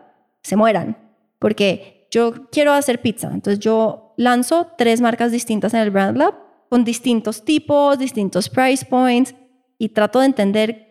[0.41, 0.97] se mueran.
[1.39, 3.31] Porque yo quiero hacer pizza.
[3.33, 6.35] Entonces yo lanzo tres marcas distintas en el Brand Lab
[6.69, 9.35] con distintos tipos, distintos price points
[9.77, 10.87] y trato de entender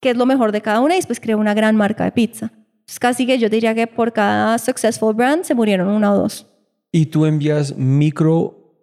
[0.00, 2.50] qué es lo mejor de cada una y después creo una gran marca de pizza.
[2.52, 6.46] Entonces casi que yo diría que por cada successful brand se murieron una o dos.
[6.92, 8.74] ¿Y tú envías micro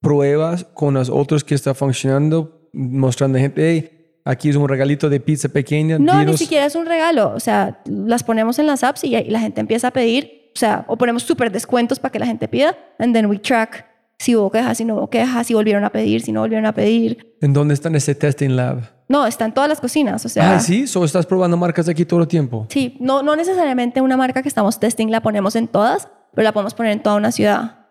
[0.00, 3.93] pruebas con los otros que está funcionando, mostrando a gente, hey,
[4.24, 5.98] aquí es un regalito de pizza pequeña?
[5.98, 6.38] No, ni dinos".
[6.38, 7.32] siquiera es un regalo.
[7.34, 10.50] O sea, las ponemos en las apps y, y la gente empieza a pedir.
[10.54, 12.76] O sea, o ponemos súper descuentos para que la gente pida.
[12.98, 13.86] And then we track
[14.18, 16.72] si hubo quejas, si no hubo quejas, si volvieron a pedir, si no volvieron a
[16.72, 17.36] pedir.
[17.40, 18.90] ¿En dónde está ese testing lab?
[19.08, 20.24] No, está en todas las cocinas.
[20.24, 22.66] O sea, ah, sí, solo estás probando marcas de aquí todo el tiempo.
[22.70, 26.52] Sí, no, no necesariamente una marca que estamos testing la ponemos en todas, pero la
[26.52, 27.83] podemos poner en toda una ciudad.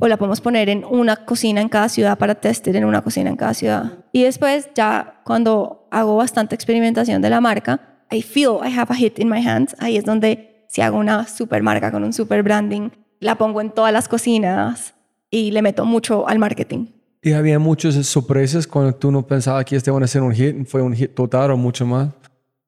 [0.00, 3.30] O la podemos poner en una cocina en cada ciudad para testar en una cocina
[3.30, 4.04] en cada ciudad.
[4.12, 7.80] Y después, ya cuando hago bastante experimentación de la marca,
[8.10, 9.74] I feel I have a hit in my hands.
[9.80, 13.70] Ahí es donde si hago una super marca con un super branding, la pongo en
[13.70, 14.94] todas las cocinas
[15.30, 16.86] y le meto mucho al marketing.
[17.20, 20.64] Y había muchas sorpresas cuando tú no pensabas que este iba a ser un hit,
[20.66, 22.10] fue un hit total o mucho más.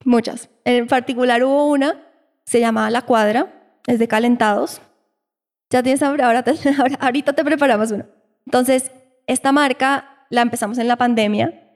[0.04, 0.48] Muchas.
[0.64, 2.02] En particular hubo una,
[2.44, 4.80] se llamaba La Cuadra, es de calentados.
[5.70, 8.06] Ya tienes hambre, ahora te- ahora- ahorita te preparamos una.
[8.46, 8.90] Entonces,
[9.26, 11.68] esta marca la empezamos en la pandemia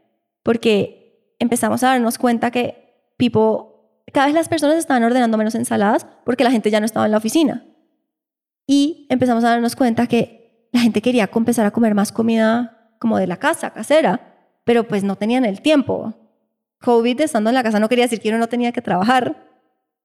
[0.42, 3.72] porque empezamos a darnos cuenta que people,
[4.12, 7.12] cada vez las personas estaban ordenando menos ensaladas porque la gente ya no estaba en
[7.12, 7.64] la oficina.
[8.66, 13.18] Y empezamos a darnos cuenta que la gente quería empezar a comer más comida como
[13.18, 14.34] de la casa, casera,
[14.64, 16.14] pero pues no tenían el tiempo.
[16.80, 19.53] COVID estando en la casa no quería decir que uno no tenía que trabajar.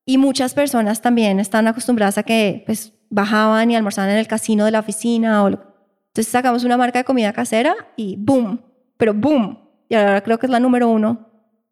[0.06, 4.66] Y muchas personas también están acostumbradas a que pues bajaban y almorzaban en el casino
[4.66, 5.44] de la oficina.
[5.44, 5.50] O...
[5.52, 5.64] lo-
[6.08, 8.62] Entonces sacamos una marca de comida casera y boom,
[8.98, 9.60] pero boom.
[9.88, 11.28] Y ahora creo que es la número uno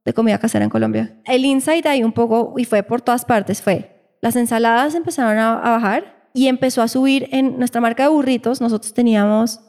[0.05, 1.19] de comida casera en Colombia.
[1.25, 5.53] El insight ahí un poco, y fue por todas partes, fue las ensaladas empezaron a,
[5.59, 8.61] a bajar y empezó a subir en nuestra marca de burritos.
[8.61, 9.59] Nosotros teníamos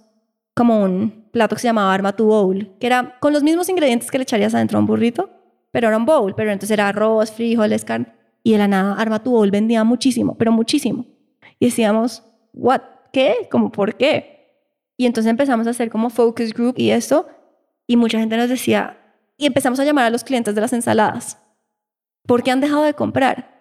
[0.55, 4.11] como un plato que se llamaba Arma tu Bowl, que era con los mismos ingredientes
[4.11, 5.31] que le echarías adentro a un burrito,
[5.71, 8.07] pero era un bowl, pero entonces era arroz, frijoles, carne,
[8.43, 11.07] y de la nada Arma vendía muchísimo, pero muchísimo.
[11.59, 12.23] Y decíamos,
[12.53, 12.81] ¿what?
[13.13, 13.49] ¿Qué?
[13.51, 14.39] ¿Cómo por qué?
[14.97, 17.27] Y entonces empezamos a hacer como focus group y eso,
[17.87, 18.99] y mucha gente nos decía,
[19.37, 21.39] y empezamos a llamar a los clientes de las ensaladas,
[22.27, 23.59] ¿por qué han dejado de comprar?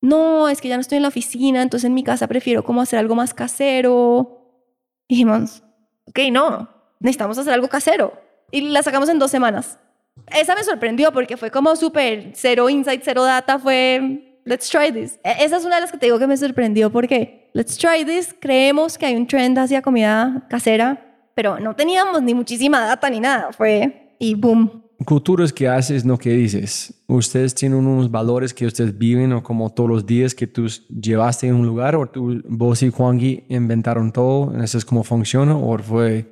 [0.00, 2.80] No, es que ya no estoy en la oficina, entonces en mi casa prefiero como
[2.80, 4.62] hacer algo más casero.
[5.08, 5.62] Y dijimos,
[6.06, 8.14] ok, no, necesitamos hacer algo casero.
[8.50, 9.78] Y la sacamos en dos semanas.
[10.26, 15.18] Esa me sorprendió porque fue como súper cero insight, cero data, fue let's try this.
[15.24, 18.04] E- Esa es una de las que te digo que me sorprendió porque let's try
[18.04, 23.08] this, creemos que hay un trend hacia comida casera, pero no teníamos ni muchísima data
[23.10, 24.84] ni nada, fue y boom.
[25.06, 26.92] Culturas que haces, no que dices.
[27.08, 31.46] Ustedes tienen unos valores que ustedes viven o como todos los días que tú llevaste
[31.46, 35.78] en un lugar o tú, vos y Juangui inventaron todo, eso es como funciona o
[35.78, 36.30] fue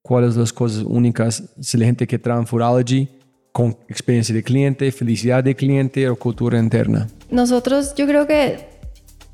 [0.00, 3.10] cuáles las cosas únicas si la gente que trae Foodology
[3.58, 7.08] con experiencia de cliente, felicidad de cliente o cultura interna.
[7.28, 8.68] Nosotros yo creo que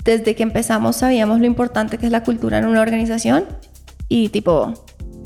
[0.03, 3.45] desde que empezamos sabíamos lo importante que es la cultura en una organización
[4.09, 4.73] y tipo,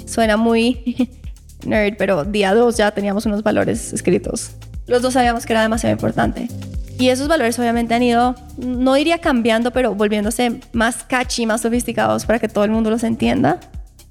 [0.06, 1.10] suena muy
[1.66, 4.52] nerd, pero día dos ya teníamos unos valores escritos.
[4.86, 6.50] Los dos sabíamos que era demasiado importante.
[6.98, 12.26] Y esos valores obviamente han ido, no diría cambiando, pero volviéndose más catchy, más sofisticados
[12.26, 13.62] para que todo el mundo los entienda.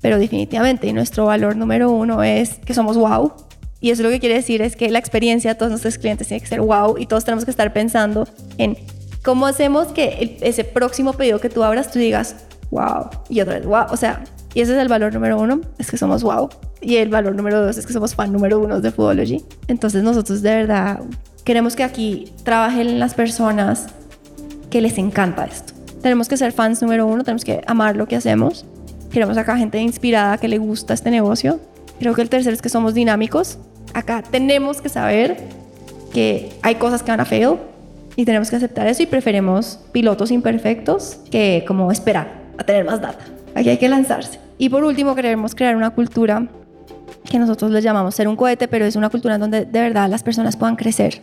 [0.00, 3.47] Pero definitivamente, y nuestro valor número uno es que somos wow.
[3.80, 6.40] Y eso lo que quiere decir es que la experiencia de todos nuestros clientes tiene
[6.40, 8.26] que ser wow y todos tenemos que estar pensando
[8.58, 8.76] en
[9.22, 12.34] cómo hacemos que el- ese próximo pedido que tú abras tú digas
[12.70, 13.84] wow y otra vez wow.
[13.90, 14.24] O sea,
[14.54, 16.48] y ese es el valor número uno, es que somos wow.
[16.80, 19.44] Y el valor número dos es que somos fan número uno de Foodology.
[19.68, 21.00] Entonces nosotros de verdad
[21.44, 23.86] queremos que aquí trabajen las personas
[24.70, 25.72] que les encanta esto.
[26.02, 28.64] Tenemos que ser fans número uno, tenemos que amar lo que hacemos.
[29.10, 31.58] Queremos acá gente inspirada que le gusta este negocio.
[31.98, 33.58] Creo que el tercero es que somos dinámicos.
[33.94, 35.36] Acá tenemos que saber
[36.12, 37.56] que hay cosas que van a fail
[38.16, 43.00] y tenemos que aceptar eso y preferimos pilotos imperfectos que como esperar a tener más
[43.00, 43.24] data.
[43.54, 44.38] Aquí hay que lanzarse.
[44.58, 46.48] Y por último, queremos crear una cultura
[47.28, 50.22] que nosotros les llamamos ser un cohete, pero es una cultura donde de verdad las
[50.22, 51.22] personas puedan crecer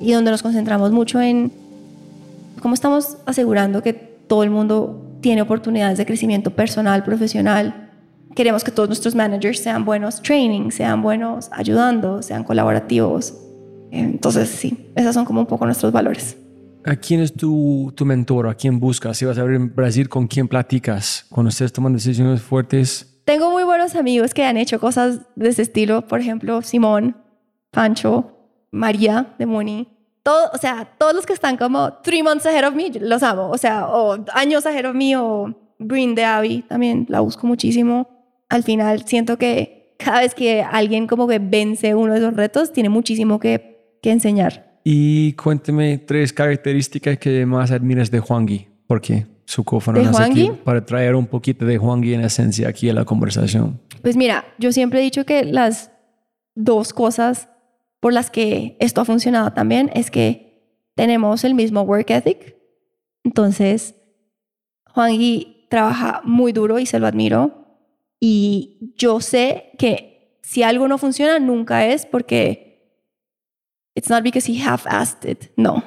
[0.00, 1.52] y donde nos concentramos mucho en
[2.60, 7.81] cómo estamos asegurando que todo el mundo tiene oportunidades de crecimiento personal, profesional.
[8.34, 13.34] Queremos que todos nuestros managers sean buenos training, sean buenos ayudando, sean colaborativos.
[13.90, 16.36] Entonces, sí, esos son como un poco nuestros valores.
[16.84, 18.48] ¿A quién es tu, tu mentor?
[18.48, 19.18] ¿A quién buscas?
[19.18, 21.26] Si vas a ver en Brasil, ¿con quién platicas?
[21.30, 23.20] Cuando ustedes toman decisiones fuertes.
[23.24, 26.08] Tengo muy buenos amigos que han hecho cosas de ese estilo.
[26.08, 27.16] Por ejemplo, Simón,
[27.70, 28.32] Pancho,
[28.72, 29.88] María de Muni.
[30.22, 33.50] Todo, o sea, todos los que están como three months ahead of me, los amo.
[33.50, 38.08] O sea, o años ahead of me, o Green de Abby, también la busco muchísimo.
[38.52, 42.70] Al final siento que cada vez que alguien como que vence uno de esos retos,
[42.70, 44.78] tiene muchísimo que, que enseñar.
[44.84, 48.68] Y cuénteme tres características que más admiras de Juan Gui.
[48.86, 49.26] ¿Por qué?
[49.46, 52.90] Su ¿De cofundador Juan aquí para traer un poquito de Juan Gui en esencia aquí
[52.90, 53.80] a la conversación.
[54.02, 55.90] Pues mira, yo siempre he dicho que las
[56.54, 57.48] dos cosas
[58.00, 62.56] por las que esto ha funcionado también es que tenemos el mismo work ethic.
[63.24, 63.94] Entonces,
[64.90, 67.61] Juan Gui trabaja muy duro y se lo admiro.
[68.24, 73.02] Y yo sé que si algo no funciona, nunca es porque
[73.96, 75.50] it's not because he half-assed it.
[75.56, 75.82] No.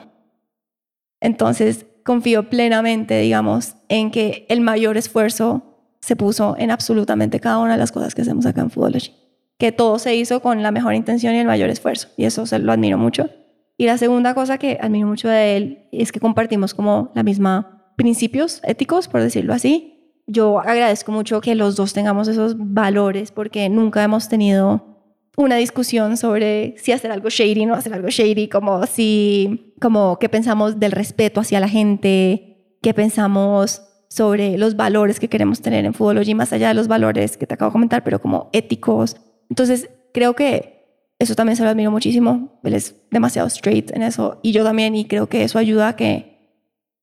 [1.21, 7.71] Entonces, confío plenamente, digamos, en que el mayor esfuerzo se puso en absolutamente cada una
[7.71, 9.13] de las cosas que hacemos acá en Foodology.
[9.57, 12.09] Que todo se hizo con la mejor intención y el mayor esfuerzo.
[12.17, 13.29] Y eso se lo admiro mucho.
[13.77, 17.93] Y la segunda cosa que admiro mucho de él es que compartimos como la misma
[17.95, 19.94] principios éticos, por decirlo así.
[20.27, 24.95] Yo agradezco mucho que los dos tengamos esos valores porque nunca hemos tenido
[25.37, 30.17] una discusión sobre si hacer algo shady o no hacer algo shady, como si, como
[30.17, 35.85] qué pensamos del respeto hacia la gente, qué pensamos sobre los valores que queremos tener
[35.85, 39.17] en Foodology, más allá de los valores que te acabo de comentar, pero como éticos.
[39.49, 40.75] Entonces, creo que
[41.19, 42.59] eso también se lo admiro muchísimo.
[42.63, 45.95] Él es demasiado straight en eso y yo también, y creo que eso ayuda a
[45.95, 46.35] que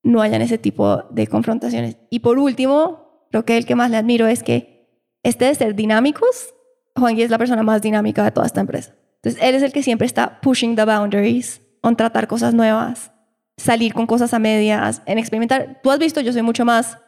[0.02, 1.98] no hayan ese tipo de confrontaciones.
[2.10, 3.01] Y por último,
[3.32, 4.86] creo que el que más le admiro es que
[5.24, 6.54] este de ser dinámicos,
[6.96, 8.94] Juan Gui es la persona más dinámica de toda esta empresa.
[9.16, 13.10] Entonces, él es el que siempre está pushing the boundaries, on tratar cosas nuevas,
[13.56, 15.80] salir con cosas a medias, en experimentar.
[15.82, 16.98] Tú has visto, yo soy mucho más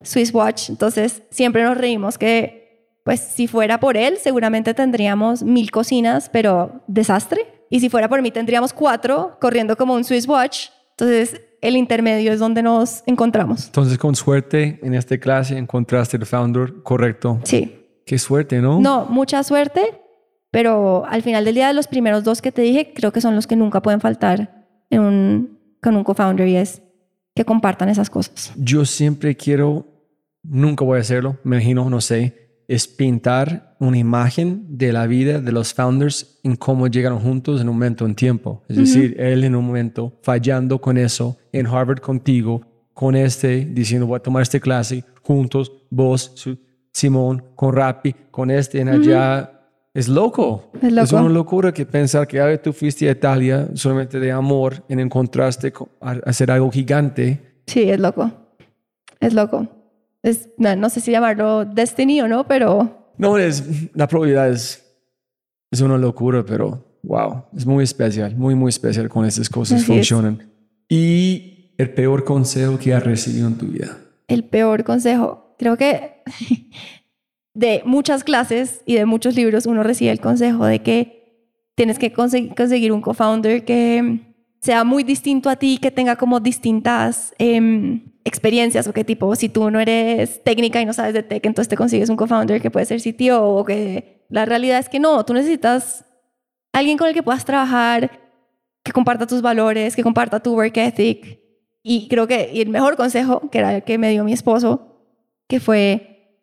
[0.00, 5.70] Swiss Watch, entonces siempre nos reímos que, pues, si fuera por él, seguramente tendríamos mil
[5.70, 7.66] cocinas, pero desastre.
[7.68, 10.68] Y si fuera por mí, tendríamos cuatro corriendo como un Swiss Watch.
[10.90, 13.66] Entonces, el intermedio es donde nos encontramos.
[13.66, 17.40] Entonces, con suerte, en esta clase encontraste el founder correcto.
[17.44, 18.02] Sí.
[18.06, 18.80] Qué suerte, ¿no?
[18.80, 20.00] No, mucha suerte,
[20.50, 23.46] pero al final del día, los primeros dos que te dije, creo que son los
[23.46, 26.82] que nunca pueden faltar en un, con un co-founder y es
[27.34, 28.52] que compartan esas cosas.
[28.56, 29.86] Yo siempre quiero,
[30.42, 35.40] nunca voy a hacerlo, me imagino, no sé, es pintar una imagen de la vida
[35.40, 38.62] de los founders en cómo llegaron juntos en un momento en tiempo.
[38.68, 42.62] Es decir, él en un momento fallando con eso, en Harvard contigo,
[42.94, 46.58] con este, diciendo voy a tomar esta clase juntos, vos, su-
[46.92, 49.52] Simón, con Rappi, con este en allá.
[49.92, 50.70] Es loco.
[50.82, 51.16] Es loco.
[51.24, 55.72] una locura que pensar que ah, tú fuiste a Italia solamente de amor en encontraste
[55.72, 57.60] con- a a hacer algo gigante.
[57.66, 58.30] Sí, es loco.
[59.20, 59.66] Es loco.
[60.26, 63.62] Es, no, no sé si llamarlo destiny o no, pero No, es,
[63.94, 64.82] la probabilidad es,
[65.70, 69.92] es una locura, pero wow, es muy especial, muy, muy especial con estas cosas Así
[69.92, 70.08] es.
[70.08, 70.50] funcionan.
[70.88, 73.96] Y el peor consejo que has recibido en tu vida.
[74.28, 76.22] el peor consejo, creo que
[77.54, 82.12] de muchas clases y de muchos libros uno recibe el consejo de que tienes que
[82.12, 88.12] consegui- conseguir un co-founder que sea muy distinto a ti, que tenga como distintas em,
[88.24, 91.68] experiencias o que tipo, si tú no eres técnica y no sabes de tech, entonces
[91.68, 95.24] te consigues un co-founder que puede ser CTO o que la realidad es que no,
[95.24, 96.04] tú necesitas
[96.72, 98.20] alguien con el que puedas trabajar,
[98.82, 101.40] que comparta tus valores, que comparta tu work ethic.
[101.82, 105.04] Y creo que y el mejor consejo, que era el que me dio mi esposo,
[105.48, 106.40] que fue,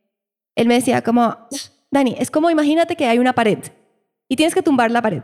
[0.56, 1.36] él me decía como,
[1.92, 3.60] Dani, es como imagínate que hay una pared
[4.30, 5.24] y tienes que tumbar la pared.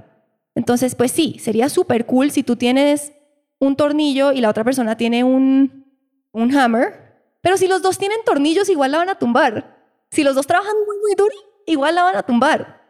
[0.60, 3.14] Entonces, pues sí, sería súper cool si tú tienes
[3.60, 5.86] un tornillo y la otra persona tiene un,
[6.34, 9.78] un hammer, pero si los dos tienen tornillos, igual la van a tumbar.
[10.12, 11.34] Si los dos trabajan muy, muy duro,
[11.66, 12.82] igual la van a tumbar.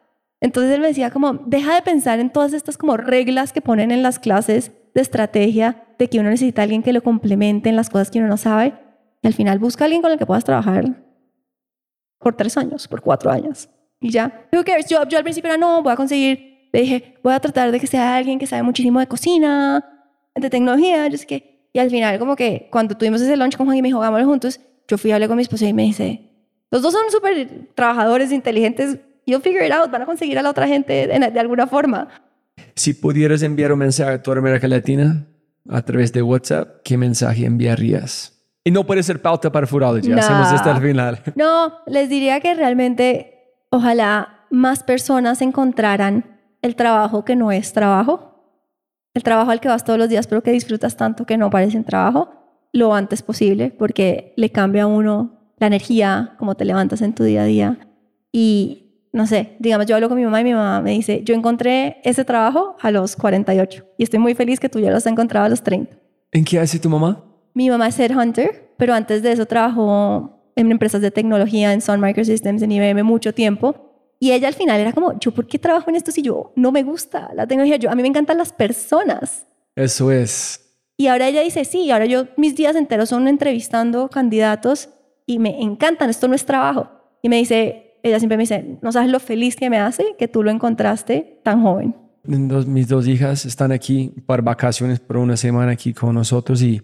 [0.42, 3.92] Entonces él me decía como, deja de pensar en todas estas como reglas que ponen
[3.92, 7.92] en las clases de estrategia, de que uno necesita alguien que lo complemente en las
[7.92, 8.74] cosas que uno no sabe.
[9.22, 10.86] Y al final busca a alguien con el que puedas trabajar
[12.18, 13.70] por tres años, por cuatro años.
[14.00, 14.48] Y ya.
[14.52, 14.88] Who cares?
[14.88, 17.80] Yo, yo al principio era, no, voy a conseguir, le dije, voy a tratar de
[17.80, 19.86] que sea alguien que sabe muchísimo de cocina,
[20.36, 21.70] de tecnología, yo sé qué.
[21.74, 24.26] Y al final como que cuando tuvimos ese lunch con Juan y me dijo, hagámoslo
[24.28, 26.30] juntos, yo fui a hablar con mi esposa y me dice,
[26.72, 30.50] los dos son súper trabajadores, inteligentes, you'll figure it out, van a conseguir a la
[30.50, 32.08] otra gente de, de alguna forma.
[32.76, 35.28] Si pudieras enviar un mensaje a toda América Latina
[35.70, 38.36] a través de WhatsApp, ¿qué mensaje enviarías?
[38.64, 40.10] Y no puede ser pauta para Foodology.
[40.10, 40.18] No.
[40.18, 41.22] Hacemos esto al final.
[41.36, 46.29] No, les diría que realmente ojalá más personas encontraran
[46.62, 48.30] el trabajo que no es trabajo,
[49.14, 51.78] el trabajo al que vas todos los días pero que disfrutas tanto que no parece
[51.78, 52.30] un trabajo,
[52.72, 57.24] lo antes posible porque le cambia a uno la energía, cómo te levantas en tu
[57.24, 57.78] día a día.
[58.32, 61.34] Y no sé, digamos, yo hablo con mi mamá y mi mamá me dice, yo
[61.34, 65.06] encontré ese trabajo a los 48 y estoy muy feliz que tú ya lo has
[65.08, 65.98] encontrado a los 30.
[66.32, 67.26] ¿En qué hace tu mamá?
[67.54, 72.00] Mi mamá es headhunter, pero antes de eso trabajó en empresas de tecnología, en Sun
[72.00, 73.89] Microsystems, en IBM mucho tiempo.
[74.20, 76.72] Y ella al final era como, ¿yo por qué trabajo en esto si yo no
[76.72, 77.78] me gusta la tecnología?
[77.78, 79.46] Yo, a mí me encantan las personas.
[79.76, 80.66] Eso es.
[80.98, 84.90] Y ahora ella dice, sí, ahora yo mis días enteros son entrevistando candidatos
[85.26, 86.90] y me encantan, esto no es trabajo.
[87.22, 90.28] Y me dice, ella siempre me dice, no sabes lo feliz que me hace que
[90.28, 91.96] tú lo encontraste tan joven.
[92.24, 96.82] Dos- mis dos hijas están aquí para vacaciones por una semana aquí con nosotros y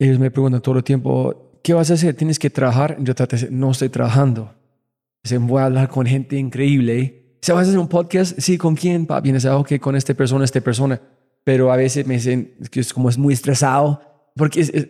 [0.00, 2.14] ellos me preguntan todo el tiempo, ¿qué vas a hacer?
[2.16, 2.96] ¿Tienes que trabajar?
[2.98, 4.52] Yo trato de decir, no estoy trabajando.
[5.28, 7.38] Dicen, voy a hablar con gente increíble.
[7.42, 8.38] ¿Se vas a hacer un podcast?
[8.38, 9.06] Sí, ¿con quién?
[9.06, 11.00] Papi, y ah, ok, con esta persona, esta persona.
[11.42, 14.00] Pero a veces me dicen que es como es muy estresado
[14.36, 14.88] porque es, es-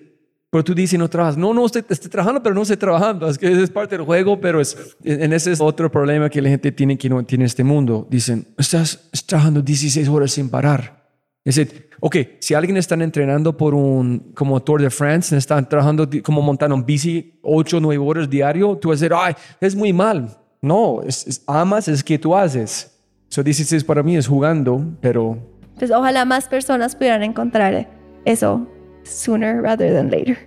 [0.51, 1.37] pero tú dices no trabajas.
[1.37, 3.29] No, no estoy, estoy trabajando, pero no estoy trabajando.
[3.29, 6.49] Es que es parte del juego, pero es, en ese es otro problema que la
[6.49, 8.07] gente tiene que no tiene este mundo.
[8.11, 11.11] Dicen, estás trabajando 16 horas sin parar.
[11.45, 16.09] Es decir, ok, si alguien está entrenando por un, como Tour de France, están trabajando
[16.23, 19.75] como montando un bici 8 o 9 horas diario, tú vas a decir, ay, es
[19.75, 20.29] muy mal.
[20.63, 22.93] No, es, es- amas es que tú haces.
[23.29, 27.89] So 16 para mí es jugando, pero Entonces, ojalá más personas pudieran encontrar
[28.25, 28.67] eso
[29.05, 30.39] sooner rather than later.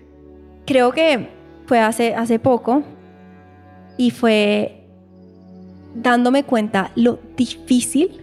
[0.65, 1.29] Creo que
[1.65, 2.83] fue hace, hace poco
[3.97, 4.87] y fue
[5.95, 8.21] dándome cuenta lo difícil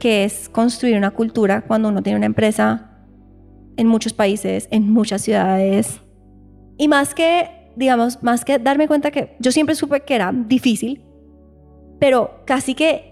[0.00, 2.90] que es construir una cultura cuando uno tiene una empresa
[3.76, 6.00] en muchos países, en muchas ciudades.
[6.76, 11.04] Y más que, digamos, más que darme cuenta que yo siempre supe que era difícil,
[12.00, 13.10] pero casi que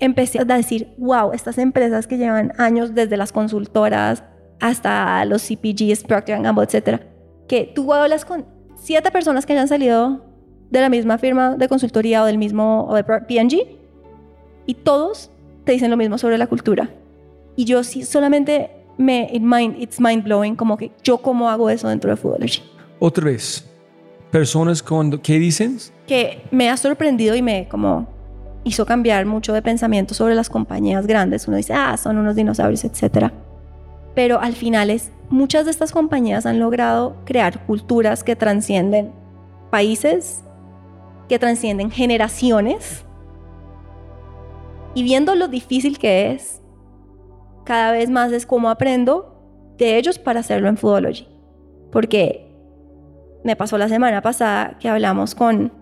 [0.00, 4.22] empecé a decir, wow, estas empresas que llevan años desde las consultoras
[4.60, 7.00] hasta los CPGs, Procter Gamble, etcétera,
[7.48, 10.24] que tú hablas con siete personas que hayan salido
[10.70, 13.76] de la misma firma de consultoría o del mismo o de P&G
[14.66, 15.30] y todos
[15.68, 16.88] te dicen lo mismo sobre la cultura.
[17.54, 21.68] Y yo sí solamente me it mind, it's mind blowing como que yo cómo hago
[21.68, 22.62] eso dentro de Foodology.
[22.98, 23.68] otra vez,
[24.30, 25.76] personas con, ¿qué dicen?
[26.06, 28.08] que me ha sorprendido y me como
[28.64, 31.46] hizo cambiar mucho de pensamiento sobre las compañías grandes.
[31.46, 33.30] Uno dice, ah, son unos dinosaurios, etcétera.
[34.14, 39.12] Pero al final es, muchas de estas compañías han logrado crear culturas que transcienden
[39.70, 40.42] países,
[41.28, 43.04] que transcienden generaciones.
[44.94, 46.60] Y viendo lo difícil que es,
[47.64, 51.28] cada vez más es como aprendo de ellos para hacerlo en Foodology.
[51.92, 52.48] Porque
[53.44, 55.72] me pasó la semana pasada que hablamos con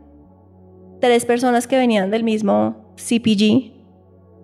[1.01, 3.73] tres personas que venían del mismo CPG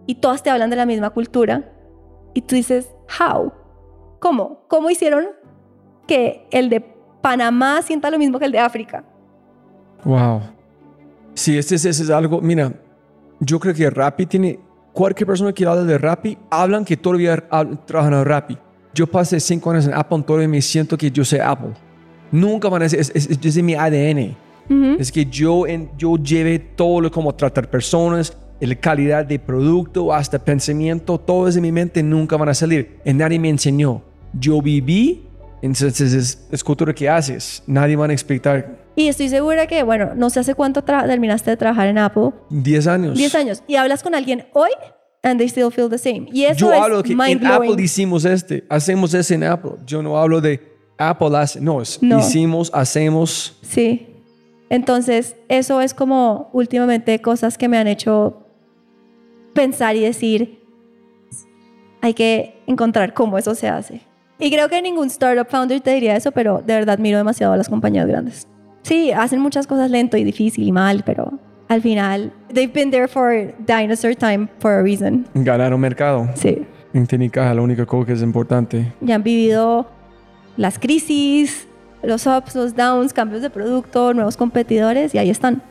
[0.07, 1.73] y todas te hablan de la misma cultura
[2.35, 2.91] y tú dices,
[3.21, 3.53] how?
[4.21, 4.65] ¿Cómo?
[4.69, 5.27] ¿Cómo hicieron
[6.07, 6.81] que el de
[7.21, 9.05] Panamá sienta lo mismo que el de África?
[10.05, 10.41] Wow.
[11.35, 12.73] Sí, este es, este es algo, mira,
[13.45, 14.59] yo creo que Rappi tiene,
[14.93, 18.57] cualquier persona que habla de Rappi, hablan que todavía hab- trabajan en Rappi.
[18.95, 21.73] Yo pasé cinco años en Apple, todavía me siento que yo sé Apple.
[22.31, 24.37] Nunca van a decir, es, es, es, es de mi ADN.
[24.99, 30.13] Es que yo, en, yo llevé todo lo como tratar personas, la calidad de producto,
[30.15, 32.99] hasta pensamiento, todo es de mi mente, nunca van a salir.
[33.05, 34.03] Y nadie me enseñó.
[34.33, 35.25] Yo viví,
[35.63, 37.63] entonces es, es cultura que haces.
[37.67, 41.57] Nadie van a explicar Y estoy segura que, bueno, no sé hace cuánto terminaste de
[41.57, 42.31] trabajar en Apple.
[42.51, 43.17] 10 años.
[43.17, 43.63] 10 años.
[43.67, 44.71] Y hablas con alguien hoy
[45.23, 46.29] and they still feel the same.
[46.33, 47.47] Y eso Yo es hablo que en.
[47.47, 49.73] Apple hicimos este, hacemos ese en Apple.
[49.87, 50.61] Yo no hablo de
[50.99, 52.19] Apple hace, no, es No.
[52.19, 53.57] hicimos, hacemos.
[53.63, 54.09] Sí.
[54.69, 58.47] Entonces, eso es como últimamente cosas que me han hecho
[59.55, 60.61] pensar y decir,
[62.01, 64.01] hay que encontrar cómo eso se hace.
[64.43, 67.57] Y creo que ningún startup founder te diría eso, pero de verdad miro demasiado a
[67.57, 68.49] las compañías grandes.
[68.83, 71.39] Sí, hacen muchas cosas lento y difícil y mal, pero
[71.69, 75.25] al final, they've been there for dinosaur time for a reason.
[75.35, 76.29] Ganaron mercado.
[76.35, 76.67] Sí.
[76.93, 78.93] En Tinicaja, la única cosa que es importante.
[79.01, 79.87] Ya han vivido
[80.57, 81.69] las crisis,
[82.03, 85.63] los ups, los downs, cambios de producto, nuevos competidores y ahí están.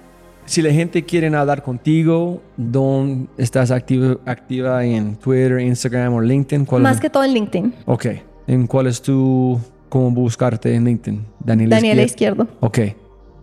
[0.46, 6.66] Si la gente quiere hablar contigo, ¿dónde estás activa, activa en Twitter, Instagram o LinkedIn?
[6.66, 7.02] ¿Cuál Más es?
[7.02, 7.74] que todo en LinkedIn.
[7.86, 8.06] Ok.
[8.48, 11.26] ¿En cuál es tu, cómo buscarte en LinkedIn?
[11.40, 12.44] Daniela, Daniela Izquierdo.
[12.44, 12.68] Izquierdo.
[12.68, 12.80] Ok.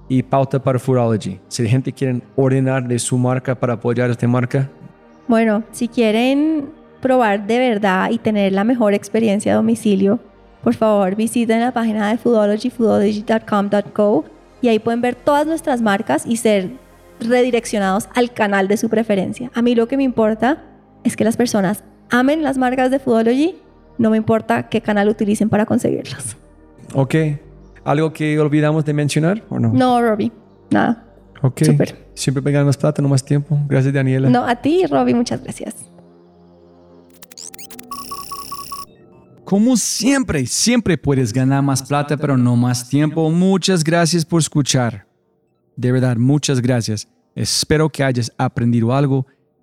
[0.09, 1.39] Y pauta para Foodology.
[1.49, 4.71] Si la gente quiere ordenar de su marca para apoyar esta marca,
[5.27, 6.71] Bueno, si quieren
[7.03, 10.19] probar de verdad y tener la mejor experiencia a domicilio,
[10.63, 14.25] por favor visiten la página de Foodology, foodology.com.co
[14.61, 16.71] y ahí pueden ver todas nuestras marcas y ser
[17.21, 19.51] redireccionados al canal de su preferencia.
[19.55, 20.65] A mí lo que me importa
[21.05, 23.57] es que las personas amen las marcas de Foodology,
[23.99, 26.37] no me importa qué canal utilicen para conseguirlas.
[26.95, 27.15] Ok.
[27.85, 29.73] ¿Algo que olvidamos de mencionar o no?
[29.73, 30.33] No, Robbie,
[30.71, 31.05] nada.
[31.43, 31.63] Ok.
[31.65, 32.09] Súper.
[32.15, 33.59] Siempre pegan más plata, no más tiempo.
[33.69, 34.29] Gracias, Daniela.
[34.29, 35.75] No, a ti, Robbie, muchas gracias.
[39.45, 43.31] Como siempre, siempre puedes ganar más plata, pero no más tiempo.
[43.31, 45.07] Muchas gracias por escuchar.
[45.75, 47.09] De verdad, muchas gracias.
[47.35, 49.27] Espero que hayas aprendido algo,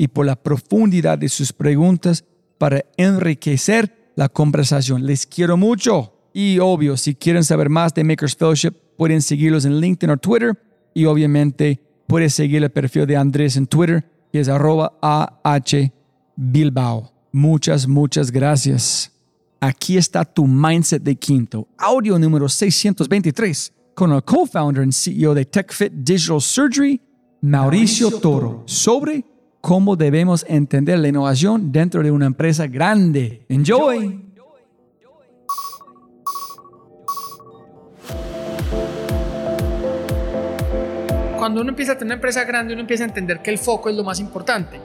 [0.00, 2.24] y por la profundidad de sus preguntas
[2.56, 5.04] para enriquecer la conversación.
[5.04, 6.14] Les quiero mucho.
[6.32, 10.58] Y obvio, si quieren saber más de Makers Fellowship, pueden seguirlos en LinkedIn o Twitter.
[10.94, 15.92] Y obviamente puedes seguir el perfil de Andrés en Twitter, que es arroba AH
[16.34, 17.12] Bilbao.
[17.30, 19.12] Muchas, muchas gracias.
[19.60, 25.44] Aquí está tu mindset de quinto, audio número 623, con el co-founder y CEO de
[25.44, 27.02] TechFit Digital Surgery,
[27.42, 29.26] Mauricio Toro, sobre
[29.60, 33.42] cómo debemos entender la innovación dentro de una empresa grande.
[33.48, 34.30] Enjoy.
[41.36, 43.88] Cuando uno empieza a tener una empresa grande, uno empieza a entender que el foco
[43.88, 44.78] es lo más importante.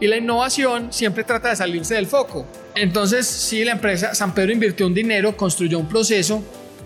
[0.00, 2.46] Y la innovación siempre trata de salirse del foco.
[2.74, 6.42] Entonces, si la empresa San Pedro invirtió un dinero, construyó un proceso,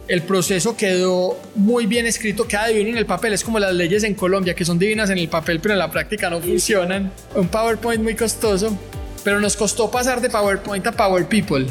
[0.08, 3.32] el proceso quedó muy bien escrito, queda divino en el papel.
[3.32, 5.90] Es como las leyes en Colombia, que son divinas en el papel, pero en la
[5.90, 7.10] práctica no funcionan.
[7.34, 8.76] Un PowerPoint muy costoso,
[9.22, 11.66] pero nos costó pasar de PowerPoint a Power People.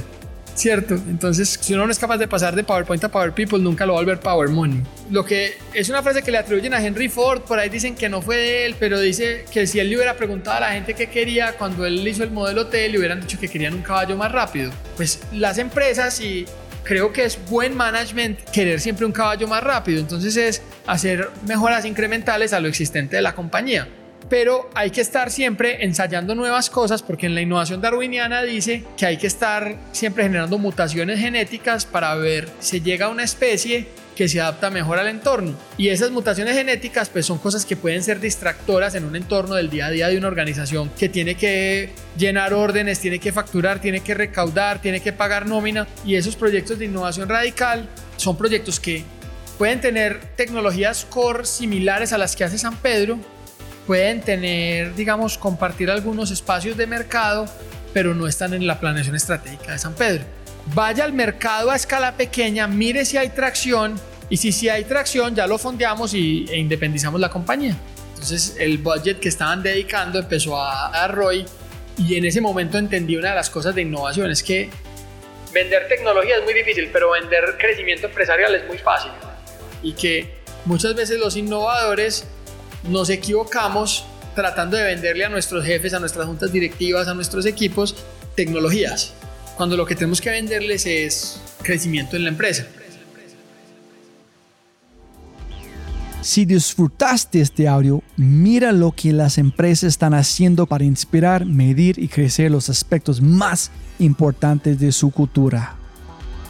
[0.56, 0.94] ¿Cierto?
[0.94, 3.94] Entonces, si uno no es capaz de pasar de PowerPoint a Power People, nunca lo
[3.94, 4.84] va a volver Power Money.
[5.10, 8.08] Lo que es una frase que le atribuyen a Henry Ford, por ahí dicen que
[8.08, 11.08] no fue él, pero dice que si él le hubiera preguntado a la gente qué
[11.08, 14.32] quería cuando él hizo el modelo T, le hubieran dicho que querían un caballo más
[14.32, 14.72] rápido.
[14.96, 16.46] Pues las empresas y
[16.84, 20.00] creo que es buen management querer siempre un caballo más rápido.
[20.00, 23.88] Entonces es hacer mejoras incrementales a lo existente de la compañía
[24.30, 29.06] pero hay que estar siempre ensayando nuevas cosas porque en la innovación darwiniana dice que
[29.06, 33.86] hay que estar siempre generando mutaciones genéticas para ver si llega a una especie
[34.16, 35.54] que se adapta mejor al entorno.
[35.78, 39.70] Y esas mutaciones genéticas pues son cosas que pueden ser distractoras en un entorno del
[39.70, 44.02] día a día de una organización que tiene que llenar órdenes, tiene que facturar, tiene
[44.02, 47.88] que recaudar, tiene que pagar nómina y esos proyectos de innovación radical
[48.18, 49.04] son proyectos que
[49.58, 53.20] pueden tener tecnologías core similares a las que hace San Pedro,
[53.88, 57.46] pueden tener, digamos, compartir algunos espacios de mercado,
[57.94, 60.24] pero no están en la planeación estratégica de San Pedro.
[60.68, 64.00] Vaya al mercado a escala pequeña, mire si hay tracción
[64.30, 67.76] y si sí hay tracción ya lo fondeamos y, e independizamos la compañía.
[68.14, 71.46] Entonces el budget que estaban dedicando empezó a dar ROI
[71.98, 74.70] y en ese momento entendí una de las cosas de innovación, es que
[75.54, 79.12] vender tecnología es muy difícil, pero vender crecimiento empresarial es muy fácil.
[79.84, 80.34] Y que
[80.66, 82.26] muchas veces los innovadores
[82.84, 87.96] nos equivocamos tratando de venderle a nuestros jefes, a nuestras juntas directivas, a nuestros equipos
[88.36, 89.14] tecnologías,
[89.58, 92.68] cuando lo que tenemos que venderles es crecimiento en la empresa.
[96.22, 102.08] Si disfrutaste este audio, mira lo que las empresas están haciendo para inspirar, medir y
[102.08, 105.76] crecer los aspectos más importantes de su cultura.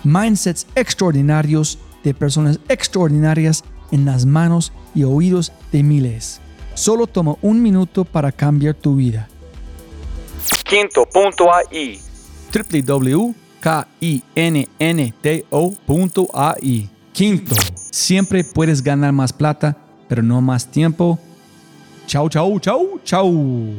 [0.03, 6.39] Mindsets extraordinarios de personas extraordinarias en las manos y oídos de miles.
[6.75, 9.27] Solo toma un minuto para cambiar tu vida.
[10.65, 12.12] Quinto.ai
[12.53, 13.34] www.kinnto.ai
[17.13, 17.55] Quinto,
[17.91, 19.77] siempre puedes ganar más plata,
[20.07, 21.19] pero no más tiempo.
[22.07, 23.75] Chau, chau, chau, chau.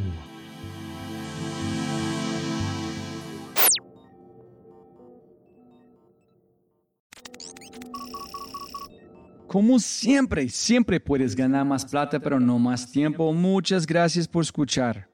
[9.49, 13.33] Como siempre, siempre puedes ganar más plata, pero no más tiempo.
[13.33, 15.14] Muchas gracias por escuchar.